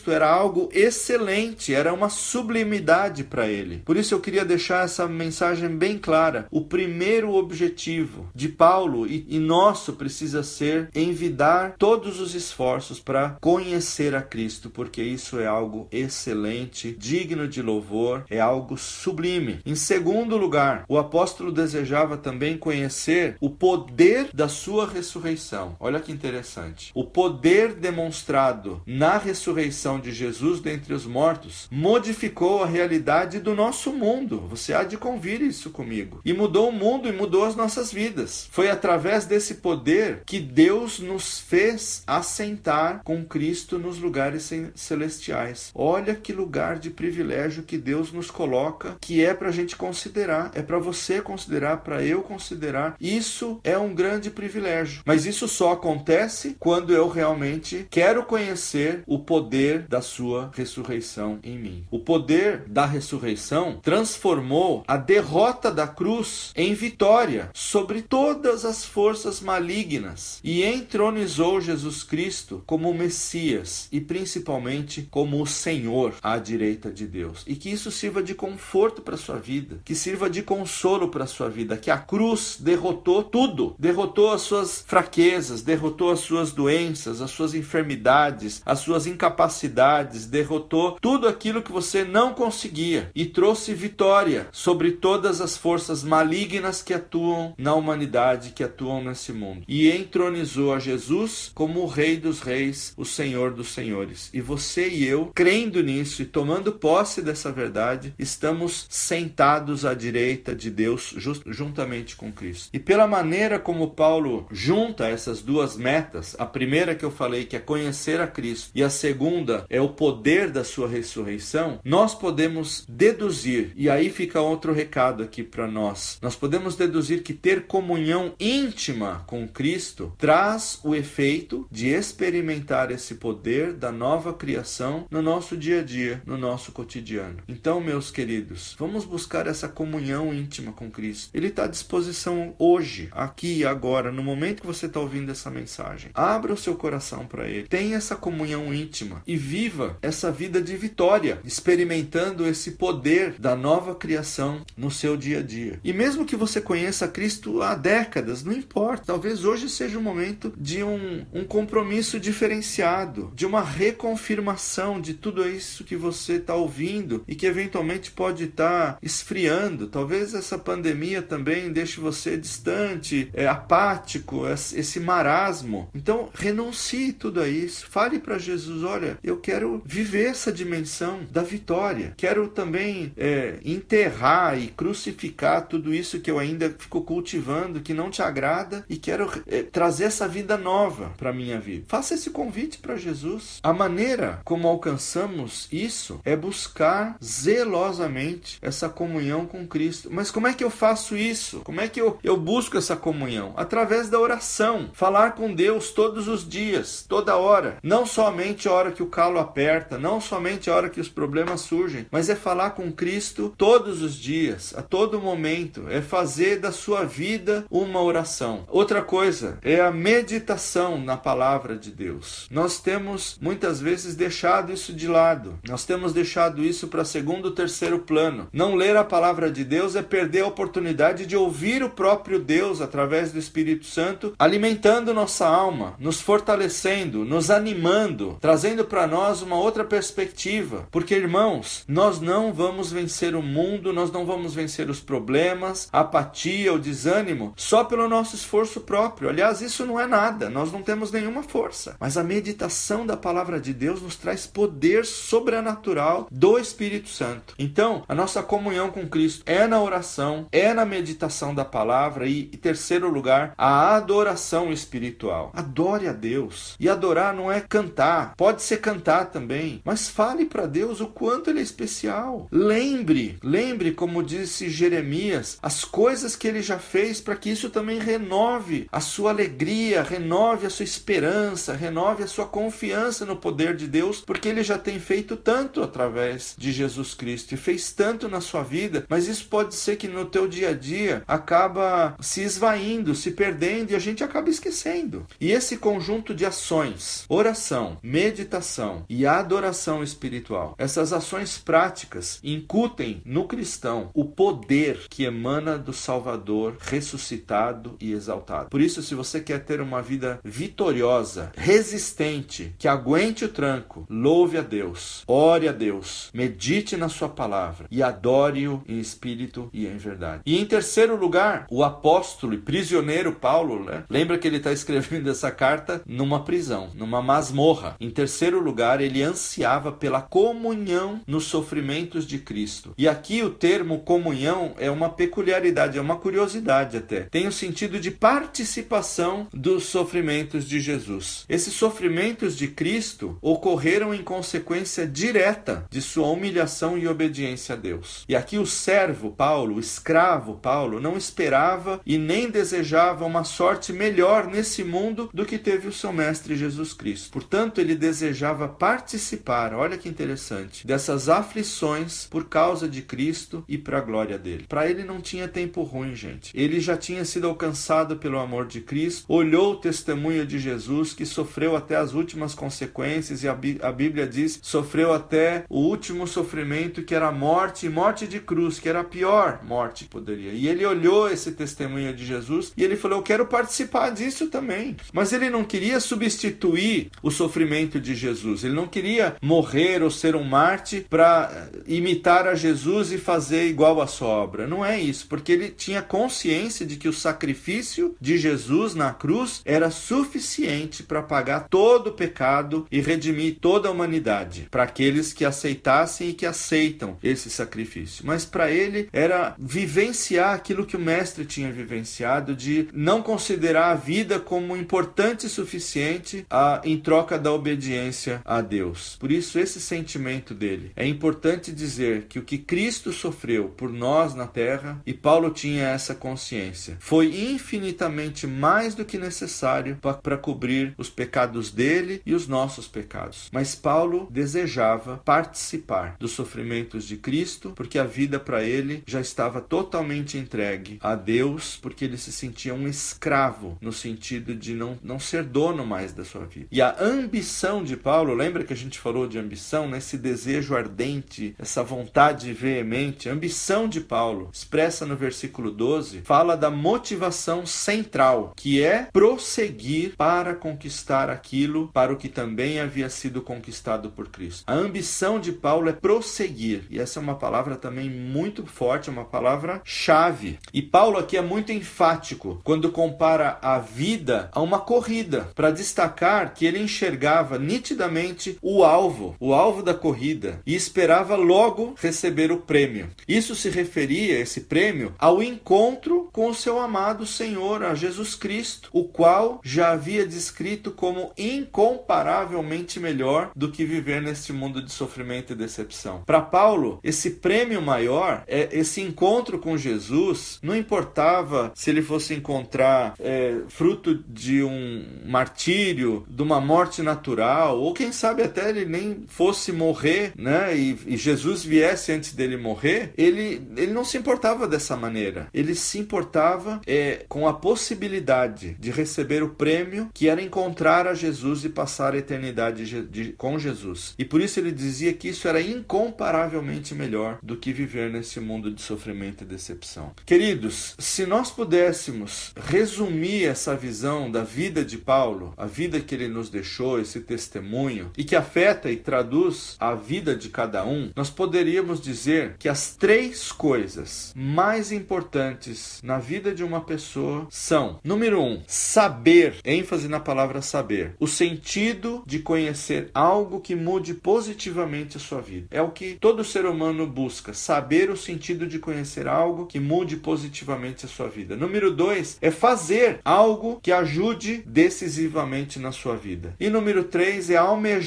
Cristo 0.09 0.13
era 0.13 0.29
algo 0.29 0.69
excelente, 0.73 1.75
era 1.75 1.93
uma 1.93 2.09
sublimidade 2.09 3.25
para 3.25 3.47
ele. 3.47 3.83
Por 3.85 3.97
isso 3.97 4.15
eu 4.15 4.21
queria 4.21 4.45
deixar 4.45 4.85
essa 4.85 5.07
mensagem 5.07 5.69
bem 5.69 5.99
clara. 5.99 6.47
O 6.51 6.63
primeiro 6.63 7.35
objetivo 7.35 8.29
de 8.35 8.49
Paulo 8.49 9.07
e, 9.07 9.27
e 9.29 9.39
nosso 9.39 9.93
precisa 9.95 10.43
ser 10.43 10.89
envidar 10.95 11.75
todos 11.79 12.21
os 12.21 12.35
esforços 12.35 12.99
para 12.99 13.37
conhecer 13.41 14.15
a 14.15 14.23
Cristo, 14.23 14.71
porque 14.71 15.03
isso 15.03 15.39
é 15.39 15.47
algo 15.47 15.89
excelente, 15.93 16.97
digno 16.99 17.47
de 17.47 17.61
louvor, 17.61 18.25
é 18.31 18.41
algo 18.41 18.77
sublime. 18.77 19.61
Em 19.67 19.75
segundo 19.75 20.37
lugar, 20.37 20.85
o 20.89 20.97
apóstolo 20.97 21.53
desejava 21.53 22.17
também 22.17 22.57
conhecer 22.57 23.37
o 23.41 23.51
poder 23.51 24.31
da 24.33 24.49
sua 24.49 24.87
ressurreição. 24.87 25.77
Olha 25.79 26.01
que 26.01 26.13
interessante. 26.13 26.91
O 26.95 27.05
poder 27.05 27.75
demonstrado 27.75 28.81
na 28.87 29.19
ressurreição 29.19 29.98
de 30.01 30.13
Jesus 30.13 30.61
dentre 30.61 30.95
os 30.95 31.07
mortos 31.07 31.69
modificou 31.71 32.63
a 32.63 32.67
realidade 32.67 33.41
do 33.41 33.55
nosso 33.55 33.93
mundo. 33.93 34.47
Você 34.49 34.73
há 34.75 34.85
de 34.85 34.97
convir 34.97 35.41
isso 35.43 35.71
comigo. 35.71 36.21
E 36.25 36.33
mudou 36.33 36.69
o 36.69 36.73
mundo 36.73 37.09
e 37.09 37.13
mudou 37.13 37.45
as 37.45 37.57
nossas 37.57 37.93
vidas. 37.93 38.49
Foi 38.51 38.71
através 38.71 39.27
desse 39.27 39.57
poder 39.57 40.23
que 40.27 40.41
Deus 40.41 40.99
nos 40.99 41.39
fez 41.41 42.03
assentar 42.07 43.03
com 43.05 43.25
Cristo 43.25 43.79
nos 43.79 43.99
lugares 43.99 44.51
celestiais. 44.75 45.71
Olha 45.75 46.15
que 46.15 46.33
lugar 46.33 46.79
de 46.79 46.91
privilégio 46.91 47.63
que 47.63 47.79
Deus 47.79 48.13
nos 48.13 48.31
coloca, 48.31 48.97
que 49.01 49.25
é 49.25 49.35
para 49.35 49.49
a 49.49 49.53
gente 49.53 49.77
considerar, 49.77 50.51
é 50.55 50.63
para 50.63 50.79
você 50.79 51.21
considerar, 51.21 51.79
para 51.79 52.03
eu 52.03 52.23
considerar. 52.23 52.97
Isso 53.01 53.61
é 53.65 53.79
um 53.79 53.95
grande 53.95 54.31
privilégio. 54.31 55.03
Mas 55.05 55.27
isso 55.27 55.49
só 55.49 55.73
acontece 55.73 56.57
quando 56.59 56.93
eu 56.93 57.09
realmente 57.09 57.87
quero 57.91 58.25
conhecer 58.25 59.03
o 59.07 59.19
poder 59.19 59.83
da 59.89 60.03
sua 60.03 60.51
ressurreição 60.55 61.39
em 61.43 61.59
mim. 61.59 61.85
O 61.91 61.99
poder 61.99 62.65
da 62.69 62.85
ressurreição 62.85 63.81
transformou 63.83 64.85
a 64.87 64.97
derrota 64.97 65.71
da 65.71 65.87
cruz 65.87 66.53
em 66.55 66.75
vitória 66.75 67.51
sobre 67.55 68.03
todas 68.03 68.65
as 68.65 68.85
forças 68.85 69.41
malignas 69.41 70.41
e 70.45 70.63
entronizou 70.63 71.61
Jesus 71.61 72.03
Cristo 72.03 72.63
como 72.67 72.91
o 72.91 72.95
Messias 72.95 73.89
e 73.91 74.01
principalmente 74.01 75.09
como 75.11 75.41
o 75.43 75.47
Senhor 75.47 76.15
à 76.23 76.37
direita 76.39 76.91
de 76.91 77.07
Deus. 77.07 77.43
E 77.47 77.57
que 77.57 77.71
isso 77.71 77.91
sirva 77.91 78.23
de 78.23 78.35
conforto 78.35 79.01
para 79.01 79.17
sua 79.17 79.37
vida, 79.37 79.81
que 79.85 79.95
sirva 79.95 80.29
de 80.29 80.43
consolo 80.43 81.09
para 81.09 81.27
sua 81.27 81.49
vida, 81.49 81.77
que 81.77 81.91
a 81.91 81.99
cruz 81.99 82.59
derrotou 82.61 83.23
tudo, 83.23 83.75
derrotou 83.79 84.33
as 84.33 84.43
suas 84.43 84.85
fraquezas, 84.87 85.63
derrotou 85.63 86.11
as 86.11 86.21
suas 86.21 86.53
doenças, 86.53 87.23
as 87.23 87.31
suas 87.31 87.55
enfermidades, 87.55 88.63
as 88.67 88.81
suas 88.81 89.07
incapacidades, 89.07 89.78
derrotou 90.27 90.99
tudo 91.01 91.29
aquilo 91.29 91.63
que 91.63 91.73
você 91.73 92.05
não 92.05 92.35
conseguia 92.35 93.11
e 93.15 93.27
trouxe 93.27 93.75
vitória 93.75 94.49
sobre 94.53 94.93
todas 94.93 95.41
as 95.41 95.57
forças 95.57 96.03
malignas 96.03 96.83
que 96.83 96.95
atuam 96.95 97.55
na 97.57 97.75
humanidade, 97.75 98.51
que 98.51 98.65
atuam 98.65 99.03
nesse 99.03 99.33
mundo. 99.33 99.65
E 99.69 99.91
entronizou 99.91 100.73
a 100.73 100.79
Jesus 100.79 101.51
como 101.55 101.81
o 101.81 101.87
Rei 101.87 102.17
dos 102.17 102.41
Reis, 102.41 102.93
o 102.97 103.05
Senhor 103.05 103.53
dos 103.53 103.69
Senhores. 103.69 104.31
E 104.33 104.41
você 104.41 104.89
e 104.89 105.07
eu, 105.07 105.31
crendo 105.35 105.83
nisso 105.83 106.23
e 106.23 106.27
tomando 106.27 106.73
posse 106.73 107.23
dessa 107.23 107.53
verdade, 107.53 108.15
estamos 108.19 108.87
sentados 108.89 109.85
à 109.85 109.95
direita 109.95 110.55
de 110.55 110.71
Deus 110.71 111.15
juntamente 111.47 112.17
com 112.17 112.33
Cristo. 112.33 112.71
E 112.73 112.79
pela 112.79 113.07
maneira 113.07 113.59
como 113.59 113.91
Paulo 113.91 114.47
junta 114.51 115.07
essas 115.07 115.43
duas 115.43 115.77
metas, 115.77 116.35
a 116.39 116.47
primeira 116.47 116.95
que 116.95 117.05
eu 117.05 117.11
falei 117.11 117.45
que 117.45 117.57
é 117.57 117.61
conhecer 117.61 118.21
a 118.21 118.27
Cristo 118.27 118.71
e 118.75 118.83
a 118.83 118.91
segunda 118.91 119.58
é 119.69 119.81
o 119.81 119.91
poder 119.91 120.51
da 120.51 120.65
sua 120.65 120.89
ressurreição, 120.89 121.81
nós 121.85 122.15
podemos 122.15 122.85
deduzir, 122.89 123.73
e 123.77 123.89
aí 123.89 124.11
fica 124.11 124.41
outro 124.41 124.73
recado 124.73 125.23
aqui 125.23 125.43
para 125.43 125.67
nós. 125.67 126.19
Nós 126.23 126.37
podemos 126.37 126.77
deduzir 126.77 127.23
que 127.23 127.33
ter 127.33 127.67
comunhão 127.67 128.35
íntima 128.39 129.25
com 129.27 129.47
Cristo 129.49 130.13
traz 130.19 130.79
o 130.83 130.95
efeito 130.95 131.67
de 131.71 131.89
experimentar 131.89 132.91
esse 132.91 133.17
poder 133.17 133.73
da 133.73 133.93
nova 133.93 134.33
criação 134.33 135.07
no 135.11 135.23
nosso 135.23 135.57
dia 135.57 135.81
a 135.81 135.83
dia, 135.83 136.23
no 136.25 136.37
nosso 136.37 136.73
cotidiano. 136.73 137.39
Então, 137.49 137.81
meus 137.81 138.11
queridos, 138.11 138.77
vamos 138.79 139.05
buscar 139.05 139.47
essa 139.47 139.69
comunhão 139.69 140.33
íntima 140.35 140.73
com 140.73 140.91
Cristo. 140.91 141.31
Ele 141.35 141.49
está 141.49 141.65
à 141.65 141.69
disposição 141.69 142.55
hoje, 142.59 143.09
aqui 143.13 143.59
e 143.59 143.65
agora, 143.65 144.13
no 144.13 144.23
momento 144.23 144.61
que 144.61 144.67
você 144.67 144.87
está 144.87 145.01
ouvindo 145.01 145.31
essa 145.31 145.51
mensagem. 145.51 146.11
Abra 146.15 146.53
o 146.53 146.57
seu 146.57 146.75
coração 146.75 147.27
para 147.27 147.49
Ele. 147.49 147.69
Tenha 147.69 147.97
essa 147.97 148.17
comunhão 148.17 148.73
íntima 148.73 149.23
e 149.27 149.37
viva 149.49 149.97
essa 150.03 150.31
vida 150.31 150.61
de 150.61 150.77
vitória, 150.77 151.41
experimentando 151.43 152.47
esse 152.47 152.73
poder 152.73 153.37
da 153.39 153.57
nova 153.57 153.95
criação 153.95 154.63
no 154.77 154.91
seu 154.91 155.17
dia 155.17 155.39
a 155.39 155.43
dia. 155.43 155.81
E 155.83 155.91
mesmo 155.91 156.27
que 156.27 156.37
você 156.37 156.61
conheça 156.61 157.09
Cristo 157.09 157.63
há 157.63 157.75
décadas, 157.75 158.45
não 158.45 158.53
importa. 158.53 159.07
Talvez 159.07 159.47
hoje 159.47 159.71
seja 159.71 159.99
o 159.99 160.03
momento 160.03 160.53
de 160.55 160.83
um, 160.83 161.25
um 161.33 161.45
compromisso 161.45 162.21
diferenciado, 162.21 163.33
de 163.35 163.47
uma 163.47 163.63
reconfirmação 163.63 165.01
de 165.01 165.15
tudo 165.15 165.49
isso 165.49 165.83
que 165.83 165.97
você 165.97 166.35
está 166.35 166.55
ouvindo 166.55 167.25
e 167.27 167.35
que 167.35 167.47
eventualmente 167.47 168.11
pode 168.11 168.45
estar 168.45 168.93
tá 168.93 168.99
esfriando. 169.03 169.87
Talvez 169.87 170.35
essa 170.35 170.59
pandemia 170.59 171.23
também 171.23 171.73
deixe 171.73 172.01
você 172.01 172.37
distante, 172.37 173.31
é, 173.33 173.47
apático, 173.47 174.43
esse 174.47 175.01
marasmo. 175.01 175.89
Então 175.95 176.29
renuncie 176.35 177.15
tudo 177.15 177.41
a 177.41 177.49
isso. 177.49 177.87
Fale 177.89 178.19
para 178.19 178.39
Jesus: 178.39 178.83
olha, 178.85 179.19
eu 179.25 179.38
quero 179.39 179.83
viver 179.85 180.27
essa 180.27 180.53
dimensão 180.53 181.21
da 181.31 181.43
vitória. 181.43 182.15
Quero 182.17 182.49
também 182.49 183.13
é, 183.17 183.59
enterrar 183.65 184.59
e 184.59 184.69
crucificar 184.69 185.67
tudo 185.67 185.95
isso 185.95 186.21
que 186.21 186.31
eu 186.31 186.39
ainda 186.39 186.75
fico 186.79 187.03
cultivando, 187.03 187.81
que 187.81 187.95
não 187.95 188.11
te 188.11 188.23
agrada, 188.23 188.85
e 188.89 188.97
quero 188.97 189.31
é, 189.47 189.63
trazer 189.63 190.05
essa 190.05 190.29
vida 190.29 190.57
nova 190.57 191.13
para 191.17 191.33
minha 191.33 191.59
vida. 191.59 191.85
Faça 191.89 192.15
esse 192.15 192.31
convite 192.31 192.79
para 192.79 192.97
Jesus. 192.97 193.59
A 193.63 193.73
maneira 193.73 194.41
como 194.45 194.69
alcançamos 194.69 195.69
isso 195.71 196.21
é 196.25 196.37
buscar 196.37 197.17
zelosamente 197.23 198.59
essa 198.61 198.89
comunhão 198.89 199.47
com 199.47 199.67
Cristo. 199.67 200.09
Mas 200.13 200.31
como 200.31 200.47
é 200.47 200.55
que 200.55 200.65
eu 200.65 200.71
faço 200.71 201.17
isso? 201.17 201.61
Como 201.61 201.81
é 201.81 201.89
que 201.89 202.01
eu, 202.01 202.19
eu 202.23 202.37
busco 202.37 202.77
essa 202.77 202.97
comunhão? 202.97 203.55
Através 203.57 204.09
da 204.09 204.19
oração. 204.19 204.91
Falar 204.93 205.33
com 205.33 205.55
Deus 205.55 205.91
todos 205.91 206.29
os 206.29 206.49
dias, 206.49 207.05
toda 207.09 207.37
hora. 207.37 207.79
Não 207.83 208.07
somente 208.07 208.69
a 208.69 208.73
hora 208.73 208.93
que 208.93 209.03
o 209.03 209.07
calo 209.29 209.39
aperta, 209.39 209.99
não 209.99 210.21
somente 210.21 210.71
a 210.71 210.75
hora 210.75 210.89
que 210.89 211.01
os 211.01 211.09
problemas 211.09 211.61
surgem, 211.61 212.07
mas 212.11 212.31
é 212.31 212.35
falar 212.35 212.71
com 212.71 212.91
Cristo 212.91 213.53
todos 213.59 214.01
os 214.01 214.15
dias, 214.15 214.75
a 214.77 214.81
todo 214.81 215.21
momento. 215.21 215.85
É 215.91 216.01
fazer 216.01 216.59
da 216.59 216.73
sua 216.73 217.05
vida 217.05 217.67
uma 217.71 218.03
oração. 218.03 218.65
Outra 218.69 219.03
coisa 219.03 219.59
é 219.63 219.81
a 219.81 219.91
meditação 219.91 220.99
na 220.99 221.17
palavra 221.17 221.77
de 221.77 221.91
Deus. 221.91 222.49
Nós 222.51 222.81
temos 222.81 223.39
muitas 223.41 223.81
vezes 223.81 224.15
deixado 224.15 224.73
isso 224.73 224.93
de 224.93 225.07
lado. 225.07 225.59
Nós 225.69 225.85
temos 225.85 226.13
deixado 226.13 226.65
isso 226.65 226.89
para 226.89 227.05
segundo, 227.05 227.51
terceiro 227.51 227.99
plano. 227.99 228.49
Não 228.53 228.75
ler 228.75 228.97
a 228.97 229.05
palavra 229.05 229.51
de 229.51 229.65
Deus 229.65 229.95
é 229.95 230.03
perder 230.03 230.45
a 230.45 230.47
oportunidade 230.47 231.27
de 231.27 231.37
ouvir 231.37 231.83
o 231.83 231.91
próprio 231.91 232.39
Deus 232.39 232.81
através 232.81 233.31
do 233.33 233.39
Espírito 233.39 233.85
Santo, 233.85 234.33
alimentando 234.39 235.13
nossa 235.13 235.47
alma, 235.47 235.95
nos 235.99 236.21
fortalecendo, 236.21 237.25
nos 237.25 237.51
animando, 237.51 238.39
trazendo 238.41 238.85
para 238.85 239.07
nós 239.07 239.18
nós 239.19 239.43
uma 239.43 239.57
outra 239.57 239.85
perspectiva, 239.85 240.87
porque 240.93 241.13
irmãos, 241.13 241.83
nós 241.89 242.21
não 242.21 242.53
vamos 242.53 242.93
vencer 242.93 243.35
o 243.35 243.43
mundo, 243.43 243.93
nós 243.93 244.13
não 244.13 244.25
vamos 244.25 244.55
vencer 244.55 244.89
os 244.89 245.01
problemas, 245.01 245.89
a 245.93 246.01
apatia, 246.01 246.73
o 246.73 246.79
desânimo 246.79 247.53
só 247.57 247.83
pelo 247.83 248.09
nosso 248.09 248.37
esforço 248.37 248.81
próprio. 248.83 249.29
Aliás, 249.29 249.61
isso 249.61 249.85
não 249.85 249.99
é 249.99 250.07
nada, 250.07 250.49
nós 250.49 250.71
não 250.71 250.85
temos 250.85 251.11
nenhuma 251.11 251.43
força. 251.43 251.97
Mas 251.99 252.17
a 252.17 252.23
meditação 252.23 253.05
da 253.05 253.17
palavra 253.17 253.59
de 253.59 253.75
Deus 253.75 254.01
nos 254.01 254.15
traz 254.15 254.47
poder 254.47 255.05
sobrenatural 255.05 256.29
do 256.31 256.57
Espírito 256.57 257.09
Santo. 257.09 257.57
Então, 257.59 258.05
a 258.09 258.15
nossa 258.15 258.41
comunhão 258.41 258.89
com 258.89 259.09
Cristo 259.09 259.43
é 259.47 259.67
na 259.67 259.83
oração, 259.83 260.47
é 260.53 260.73
na 260.73 260.85
meditação 260.85 261.53
da 261.53 261.65
palavra 261.65 262.29
e, 262.29 262.43
em 262.43 262.57
terceiro 262.57 263.11
lugar, 263.11 263.53
a 263.59 263.97
adoração 263.97 264.73
espiritual. 264.73 265.51
Adore 265.53 266.07
a 266.07 266.13
Deus. 266.13 266.77
E 266.79 266.89
adorar 266.89 267.35
não 267.35 267.51
é 267.51 267.61
cantar, 267.61 268.35
pode 268.37 268.63
ser 268.63 268.77
cantar 268.77 269.08
também, 269.27 269.81
mas 269.85 270.09
fale 270.09 270.45
para 270.45 270.67
Deus 270.67 271.01
o 271.01 271.07
quanto 271.07 271.51
ele 271.51 271.61
é 271.61 271.63
especial. 271.63 272.47
Lembre, 272.51 273.39
lembre, 273.43 273.93
como 273.93 274.23
disse 274.23 274.69
Jeremias, 274.69 275.59
as 275.63 275.85
coisas 275.85 276.37
que 276.37 276.47
ele 276.47 276.63
já 276.63 276.79
fez 276.79 277.21
para 277.21 277.37
que 277.37 277.51
isso 277.51 277.71
também 277.71 277.99
renove 277.99 278.87
a 278.93 279.01
sua 279.01 279.31
alegria, 279.31 280.03
renove 280.03 280.67
a 280.67 280.71
sua 280.71 280.85
esperança, 280.85 281.73
renove 281.73 282.23
a 282.23 282.27
sua 282.27 282.47
confiança 282.47 283.25
no 283.25 283.37
poder 283.37 283.75
de 283.75 283.87
Deus, 283.87 284.21
porque 284.21 284.49
ele 284.49 284.63
já 284.63 284.79
tem 284.79 285.01
feito 285.01 285.37
tanto 285.37 285.83
através 285.83 286.55
de 286.59 286.73
Jesus 286.73 287.15
Cristo 287.15 287.55
e 287.55 287.57
fez 287.57 287.93
tanto 287.93 288.29
na 288.29 288.41
sua 288.41 288.63
vida, 288.63 289.05
mas 289.09 289.29
isso 289.29 289.47
pode 289.49 289.75
ser 289.75 289.97
que 289.97 290.09
no 290.09 290.27
teu 290.27 290.47
dia 290.47 290.71
a 290.71 290.75
dia 290.75 291.23
acaba 291.27 292.17
se 292.21 292.43
esvaindo, 292.43 293.15
se 293.15 293.31
perdendo 293.31 293.93
e 293.93 293.95
a 293.95 293.99
gente 293.99 294.23
acaba 294.23 294.51
esquecendo. 294.51 295.27
E 295.41 295.51
esse 295.51 295.77
conjunto 295.77 296.35
de 296.35 296.45
ações, 296.45 297.25
oração, 297.29 297.99
meditação 298.03 298.98
e 299.09 299.27
adoração 299.27 300.03
espiritual, 300.03 300.75
essas 300.79 301.13
ações 301.13 301.59
práticas 301.59 302.41
incutem 302.43 303.23
no 303.25 303.45
cristão 303.45 304.11
o 304.15 304.25
poder 304.25 305.07
que 305.09 305.25
emana 305.25 305.79
do 305.79 305.93
Salvador 305.93 306.77
ressuscitado 306.81 307.97
e 308.01 308.13
exaltado. 308.13 308.71
Por 308.71 308.81
isso, 308.81 309.03
se 309.03 309.15
você 309.15 309.41
quer 309.41 309.65
ter 309.65 309.81
uma 309.81 310.01
vida 310.01 310.41
vitoriosa, 310.45 311.53
resistente, 311.57 312.75
que 312.79 312.89
aguente 312.89 313.45
o 313.45 313.49
tranco, 313.49 314.07
louve 314.09 314.59
a 314.59 314.63
Deus, 314.63 315.23
ore 315.27 315.69
a 315.69 315.73
Deus, 315.73 316.31
medite 316.33 316.97
na 316.97 317.09
sua 317.09 317.29
palavra 317.29 317.87
e 317.91 318.03
adore-o 318.03 318.83
em 318.89 318.99
espírito 318.99 319.69
e 319.73 319.87
em 319.87 319.97
verdade. 319.97 320.43
E 320.47 320.59
em 320.59 320.65
terceiro 320.65 321.17
lugar, 321.17 321.67
o 321.71 321.83
apóstolo 321.85 322.55
e 322.55 322.59
prisioneiro 322.59 323.33
Paulo, 323.33 323.85
né? 323.85 324.05
lembra 324.09 324.39
que 324.39 324.47
ele 324.47 324.59
está 324.59 324.73
escrevendo 324.73 325.29
essa 325.31 325.51
carta 325.51 326.03
numa 326.07 326.45
prisão, 326.45 326.91
numa 326.95 327.23
masmorra. 327.23 327.97
Em 328.01 328.11
terceiro 328.11 328.61
lugar, 328.61 328.88
ele 329.01 329.23
ansiava 329.23 329.93
pela 329.93 330.21
comunhão 330.21 331.21
nos 331.27 331.45
sofrimentos 331.45 332.27
de 332.27 332.39
Cristo. 332.39 332.95
E 332.97 333.07
aqui 333.09 333.43
o 333.43 333.51
termo 333.51 334.01
comunhão 334.01 334.75
é 334.79 334.91
uma 334.91 335.11
peculiaridade, 335.11 335.99
é 335.99 336.01
uma 336.01 336.17
curiosidade 336.17 336.97
até. 336.97 337.23
Tem 337.23 337.47
o 337.47 337.53
sentido 337.53 338.01
de 338.01 338.11
participação 338.11 339.47
dos 339.53 339.85
sofrimentos 339.85 340.67
de 340.67 340.81
Jesus. 340.81 341.45
Esses 341.49 341.75
sofrimentos 341.75 342.57
de 342.57 342.69
Cristo 342.69 343.39
ocorreram 343.41 344.15
em 344.15 344.23
consequência 344.23 345.07
direta 345.07 345.87
de 345.91 346.01
sua 346.01 346.29
humilhação 346.29 346.97
e 346.97 347.07
obediência 347.07 347.75
a 347.75 347.79
Deus. 347.79 348.25
E 348.29 348.37
aqui 348.37 348.59
o 348.59 348.67
servo 348.67 349.31
Paulo, 349.31 349.77
o 349.77 349.81
escravo 349.81 350.55
Paulo, 350.55 351.01
não 351.01 351.17
esperava 351.17 352.01
e 352.05 352.19
nem 352.19 352.51
desejava 352.51 353.25
uma 353.25 353.45
sorte 353.45 353.93
melhor 353.93 354.47
nesse 354.47 354.85
mundo 354.85 355.31
do 355.33 355.45
que 355.45 355.59
teve 355.59 355.89
o 355.89 355.93
seu 355.93 356.13
mestre 356.13 356.57
Jesus 356.57 356.93
Cristo. 356.93 357.31
Portanto, 357.31 357.81
ele 357.81 357.95
desejava 357.95 358.68
participar, 358.69 359.75
olha 359.75 359.97
que 359.97 360.09
interessante, 360.09 360.87
dessas 360.87 361.29
aflições 361.29 362.27
por 362.31 362.45
causa 362.45 362.89
de 362.89 363.03
Cristo 363.03 363.65
e 363.69 363.77
para 363.77 363.99
a 363.99 364.03
glória 364.03 364.39
dele. 364.39 364.67
Para 364.69 364.89
ele 364.89 365.05
não 365.05 365.21
tinha 365.21 365.49
tempo 365.49 365.83
ruim, 365.83 366.15
gente. 366.15 366.53
Ele 366.55 366.81
já 366.81 366.97
tinha 366.97 367.25
sido 367.25 367.47
alcançado 367.47 368.17
pelo 368.17 368.39
amor 368.39 368.67
de 368.67 368.81
Cristo, 368.81 369.25
olhou 369.29 369.73
o 369.73 369.77
testemunho 369.77 370.47
de 370.47 370.59
Jesus 370.59 371.13
que 371.13 371.27
sofreu 371.27 371.77
até 371.77 371.97
as 371.97 372.15
últimas 372.15 372.55
consequências 372.55 373.43
e 373.43 373.49
a, 373.49 373.93
Bíblia 373.93 374.27
diz 374.27 374.59
sofreu 374.63 375.13
até 375.13 375.65
o 375.69 375.81
último 375.81 376.27
sofrimento 376.27 377.03
que 377.03 377.15
era 377.15 377.29
a 377.29 377.33
morte 377.33 377.87
e 377.87 377.89
morte 377.89 378.27
de 378.27 378.41
cruz, 378.41 378.79
que 378.79 378.89
era 378.89 379.01
a 379.01 379.05
pior 379.05 379.61
morte 379.65 380.05
que 380.05 380.11
poderia. 380.11 380.53
E 380.53 380.69
ele 380.69 380.85
olhou 380.85 381.31
esse 381.31 381.53
testemunho 381.53 382.15
de 382.15 382.25
Jesus 382.25 382.73
e 382.77 382.85
ele 382.85 382.97
falou: 382.97 383.19
"Eu 383.19 383.23
quero 383.23 383.47
participar 383.47 384.11
disso 384.11 384.49
também". 384.49 384.97
Mas 385.13 385.33
ele 385.33 385.51
não 385.51 385.65
queria 385.65 386.01
substituir 386.01 387.11
o 387.23 387.31
sofrimento 387.31 388.01
de 388.01 388.15
Jesus. 388.15 388.58
Ele 388.65 388.75
não 388.75 388.87
queria 388.87 389.37
morrer 389.43 390.03
ou 390.03 390.11
ser 390.11 390.37
um 390.37 390.45
Marte 390.45 391.07
para 391.09 391.69
imitar 391.87 392.47
a 392.47 392.55
Jesus 392.55 393.13
e 393.13 393.19
fazer 393.19 393.67
igual 393.67 394.01
a 394.01 394.07
sua 394.07 394.29
obra. 394.29 394.67
Não 394.67 394.85
é 394.85 394.99
isso, 394.99 395.27
porque 395.29 395.53
ele 395.53 395.69
tinha 395.69 396.03
consciência 396.03 396.87
de 396.87 396.97
que 396.97 397.09
o 397.09 397.13
sacrifício 397.13 398.15
de 398.21 398.39
Jesus 398.39 398.95
na 398.95 399.13
cruz 399.13 399.63
era 399.65 399.91
suficiente 399.91 401.03
para 401.03 401.23
pagar 401.23 401.69
todo 401.69 402.09
o 402.09 402.13
pecado 402.13 402.87
e 402.91 403.01
redimir 403.01 403.59
toda 403.61 403.89
a 403.89 403.93
humanidade, 403.93 404.69
para 404.71 404.83
aqueles 404.83 405.33
que 405.33 405.45
aceitassem 405.45 406.31
e 406.31 406.35
que 406.35 406.47
aceitam 406.47 407.17
esse 407.23 407.51
sacrifício. 407.51 408.25
Mas 408.27 408.45
para 408.45 408.71
ele 408.71 409.09
era 409.13 409.55
vivenciar 409.59 410.55
aquilo 410.55 410.87
que 410.87 410.97
o 410.97 411.01
mestre 411.01 411.45
tinha 411.45 411.71
vivenciado 411.71 412.55
de 412.55 412.89
não 412.93 413.23
considerar 413.23 413.91
a 413.91 413.95
vida 413.95 414.39
como 414.39 414.77
importante 414.77 415.47
o 415.47 415.51
suficiente 415.51 416.47
a, 416.51 416.81
em 416.85 416.99
troca 416.99 417.39
da 417.39 417.53
obediência 417.53 418.41
a 418.49 418.61
Deus. 418.61 419.17
Por 419.21 419.31
isso 419.31 419.59
esse 419.59 419.81
sentimento 419.81 420.55
dele. 420.55 420.93
É 420.97 421.07
importante 421.07 421.71
dizer 421.71 422.25
que 422.29 422.39
o 422.39 422.43
que 422.43 422.59
Cristo 422.59 423.13
sofreu 423.13 423.69
por 423.69 423.93
nós 423.93 424.35
na 424.35 424.47
terra 424.47 425.01
e 425.07 425.13
Paulo 425.13 425.51
tinha 425.51 425.89
essa 425.89 426.15
consciência 426.15 426.97
foi 427.01 427.53
infinitamente 427.53 428.47
mais 428.47 428.95
do 428.95 429.05
que 429.05 429.19
necessário 429.19 429.99
para 430.23 430.37
cobrir 430.37 430.95
os 430.97 431.11
pecados 431.11 431.71
dele 431.71 432.23
e 432.25 432.35
os 432.35 432.49
nossos 432.49 432.89
pecados. 432.89 433.49
Mas 433.53 433.75
Paulo 433.75 434.27
desejava 434.31 435.19
participar 435.25 436.17
dos 436.19 436.33
sofrimentos 436.33 437.05
de 437.05 437.17
Cristo, 437.17 437.73
porque 437.75 437.99
a 437.99 438.05
vida 438.05 438.39
para 438.41 438.63
ele 438.63 439.03
já 439.07 439.21
estava 439.21 439.61
totalmente 439.61 440.39
entregue 440.39 440.99
a 441.03 441.15
Deus, 441.15 441.79
porque 441.81 442.05
ele 442.05 442.17
se 442.17 442.33
sentia 442.33 442.75
um 442.75 442.89
escravo, 442.89 443.77
no 443.81 443.93
sentido 443.93 444.55
de 444.55 444.75
não, 444.75 444.99
não 445.03 445.19
ser 445.19 445.43
dono 445.43 445.85
mais 445.85 446.13
da 446.13 446.25
sua 446.25 446.45
vida. 446.45 446.69
E 446.71 446.81
a 446.81 446.97
ambição 447.01 447.83
de 447.83 447.97
Paulo, 447.97 448.35
lembra 448.39 448.63
que 448.63 448.73
a 448.73 448.77
gente 448.77 449.01
falou 449.01 449.27
de 449.27 449.37
ambição, 449.37 449.89
né? 449.89 449.99
desejo 450.17 450.77
ardente, 450.77 451.57
essa 451.59 451.83
vontade 451.83 452.53
veemente, 452.53 453.29
a 453.29 453.33
ambição 453.33 453.89
de 453.89 454.01
Paulo, 454.01 454.49
expressa 454.53 455.05
no 455.05 455.17
versículo 455.17 455.73
12, 455.73 456.23
fala 456.23 456.57
da 456.57 456.71
motivação 456.71 457.67
central, 457.67 458.53
que 458.57 458.83
é 458.83 459.09
prosseguir 459.13 460.15
para 460.17 460.55
conquistar 460.55 461.29
aquilo 461.29 461.89
para 461.93 462.13
o 462.13 462.17
que 462.17 462.29
também 462.29 462.79
havia 462.79 463.11
sido 463.11 463.43
conquistado 463.43 464.11
por 464.11 464.29
Cristo. 464.29 464.63
A 464.69 464.75
ambição 464.75 465.41
de 465.41 465.51
Paulo 465.51 465.89
é 465.89 465.93
prosseguir, 465.93 466.85
e 466.89 467.01
essa 467.01 467.19
é 467.19 467.23
uma 467.23 467.35
palavra 467.35 467.75
também 467.75 468.09
muito 468.09 468.65
forte, 468.65 469.09
é 469.09 469.13
uma 469.13 469.25
palavra 469.25 469.83
chave. 469.85 470.59
E 470.73 470.81
Paulo 470.81 471.19
aqui 471.19 471.37
é 471.37 471.43
muito 471.43 471.73
enfático 471.73 472.61
quando 472.63 472.93
compara 472.93 473.59
a 473.61 473.81
vida 473.81 474.49
a 474.53 474.61
uma 474.61 474.79
corrida, 474.79 475.51
para 475.57 475.73
destacar 475.73 476.55
que 476.55 476.65
ele 476.65 476.79
enxergava 476.79 477.59
nitidamente 477.59 478.28
o 478.63 478.85
alvo, 478.85 479.37
o 479.41 479.53
alvo 479.53 479.83
da 479.83 479.95
corrida, 479.95 480.61
e 480.67 480.75
esperava 480.75 481.37
logo 481.37 481.95
receber 481.99 482.51
o 482.53 482.59
prêmio. 482.59 483.09
Isso 483.27 483.55
se 483.55 483.69
referia, 483.69 484.39
esse 484.39 484.63
prêmio, 484.63 485.15
ao 485.19 485.43
encontro 485.43 486.29
com 486.33 486.49
o 486.49 486.55
seu 486.55 486.79
amado 486.79 487.27
Senhor, 487.27 487.83
a 487.83 487.95
Jesus 487.95 488.35
Cristo, 488.35 488.91
o 488.93 489.05
qual 489.05 489.61
já 489.63 489.93
havia 489.93 490.27
descrito 490.27 490.91
como 490.91 491.33
incomparavelmente 491.37 493.01
melhor 493.01 493.51
do 493.55 493.71
que 493.71 493.85
viver 493.85 494.23
neste 494.23 494.53
mundo 494.53 494.83
de 494.83 494.93
sofrimento 494.93 495.53
e 495.53 495.57
decepção. 495.57 496.23
Para 496.25 496.41
Paulo, 496.41 497.01
esse 497.03 497.31
prêmio 497.31 497.81
maior, 497.81 498.45
é 498.47 498.69
esse 498.73 499.01
encontro 499.01 499.59
com 499.59 499.77
Jesus, 499.77 500.59
não 500.63 500.77
importava 500.77 501.73
se 501.75 501.91
ele 501.91 502.03
fosse 502.03 502.35
encontrar 502.35 503.15
é, 503.19 503.61
fruto 503.69 504.15
de 504.29 504.63
um 504.63 505.05
martírio, 505.27 506.25
de 506.29 506.43
uma 506.43 506.61
morte 506.61 507.03
natural, 507.03 507.79
ou 507.79 507.95
quem 507.95 508.13
sabe 508.19 508.43
até 508.43 508.69
ele 508.69 508.85
nem 508.85 509.25
fosse 509.29 509.73
morrer, 509.73 510.33
né? 510.37 510.77
E, 510.77 510.99
e 511.07 511.17
Jesus 511.17 511.65
viesse 511.65 512.13
antes 512.13 512.33
dele 512.33 512.57
morrer, 512.57 513.13
ele, 513.17 513.63
ele 513.77 513.93
não 513.93 514.05
se 514.05 514.19
importava 514.19 514.67
dessa 514.67 514.97
maneira. 514.97 515.49
Ele 515.55 515.75
se 515.75 515.99
importava 515.99 516.81
é, 516.87 517.25
com 517.29 517.47
a 517.47 517.55
possibilidade 517.55 518.77
de 518.79 518.91
receber 518.91 519.43
o 519.43 519.51
prêmio 519.51 520.09
que 520.13 520.29
era 520.29 520.43
encontrar 520.43 521.07
a 521.07 521.15
Jesus 521.15 521.65
e 521.65 521.69
passar 521.69 522.15
a 522.15 522.19
eternidade 522.19 522.85
de, 522.85 523.03
de, 523.03 523.33
com 523.33 523.59
Jesus. 523.59 524.15
E 524.19 524.25
por 524.25 524.41
isso 524.41 524.59
ele 524.59 524.73
dizia 524.73 525.13
que 525.13 525.29
isso 525.29 525.47
era 525.47 525.61
incomparavelmente 525.61 526.95
melhor 526.95 527.39
do 527.43 527.57
que 527.57 527.73
viver 527.73 528.11
nesse 528.11 528.41
mundo 528.41 528.71
de 528.71 528.83
sofrimento 528.83 529.45
e 529.45 529.47
decepção. 529.47 530.13
Queridos, 530.27 530.95
se 530.99 531.25
nós 531.25 531.51
pudéssemos 531.51 532.53
resumir 532.57 533.45
essa 533.45 533.77
visão 533.77 534.31
da 534.31 534.43
vida 534.43 534.85
de 534.85 534.99
Paulo, 534.99 535.55
a 535.57 535.67
vida 535.67 536.01
que 536.01 536.15
ele 536.15 536.29
nos 536.29 536.51
deixou, 536.51 537.01
esse 537.01 537.21
testemunho, 537.21 538.08
e 538.17 538.25
que 538.25 538.37
afeta 538.37 538.91
e 538.91 538.97
traduz 538.97 539.77
a 539.79 539.95
vida 539.95 540.35
de 540.35 540.49
cada 540.49 540.85
um, 540.85 541.11
nós 541.15 541.31
poderíamos 541.31 542.01
dizer 542.01 542.57
que 542.59 542.69
as 542.69 542.95
três 542.95 543.53
coisas 543.53 544.33
mais 544.35 544.93
importantes 544.93 546.01
na 546.03 546.19
vida 546.19 546.55
de 546.55 546.63
uma 546.63 546.81
pessoa 546.81 547.47
são: 547.51 547.99
número 548.03 548.41
um, 548.41 548.63
saber, 548.67 549.57
ênfase 549.65 550.09
na 550.09 550.21
palavra 550.21 550.63
saber, 550.63 551.15
o 551.19 551.27
sentido 551.27 552.23
de 552.27 552.39
conhecer 552.39 553.11
algo 553.15 553.61
que 553.61 553.75
mude 553.75 554.15
positivamente 554.15 555.17
a 555.17 555.21
sua 555.21 555.41
vida. 555.41 555.67
É 555.71 555.83
o 555.83 555.91
que 555.91 556.17
todo 556.21 556.45
ser 556.45 556.67
humano 556.67 557.07
busca, 557.07 557.53
saber 557.53 558.11
o 558.11 558.17
sentido 558.17 558.67
de 558.67 558.79
conhecer 558.79 559.27
algo 559.27 559.67
que 559.67 559.81
mude 559.81 560.17
positivamente 560.17 561.05
a 561.05 561.09
sua 561.09 561.29
vida. 561.29 561.57
Número 561.57 561.91
dois 561.91 562.39
é 562.41 562.51
fazer 562.51 563.21
algo 563.25 563.81
que 563.83 563.93
ajude 563.93 564.63
decisivamente 564.67 565.79
na 565.79 565.93
sua 565.93 566.17
vida. 566.17 566.55
E 566.59 566.69
número 566.69 567.05
três 567.05 567.51
é 567.51 567.57
almejar, 567.57 567.98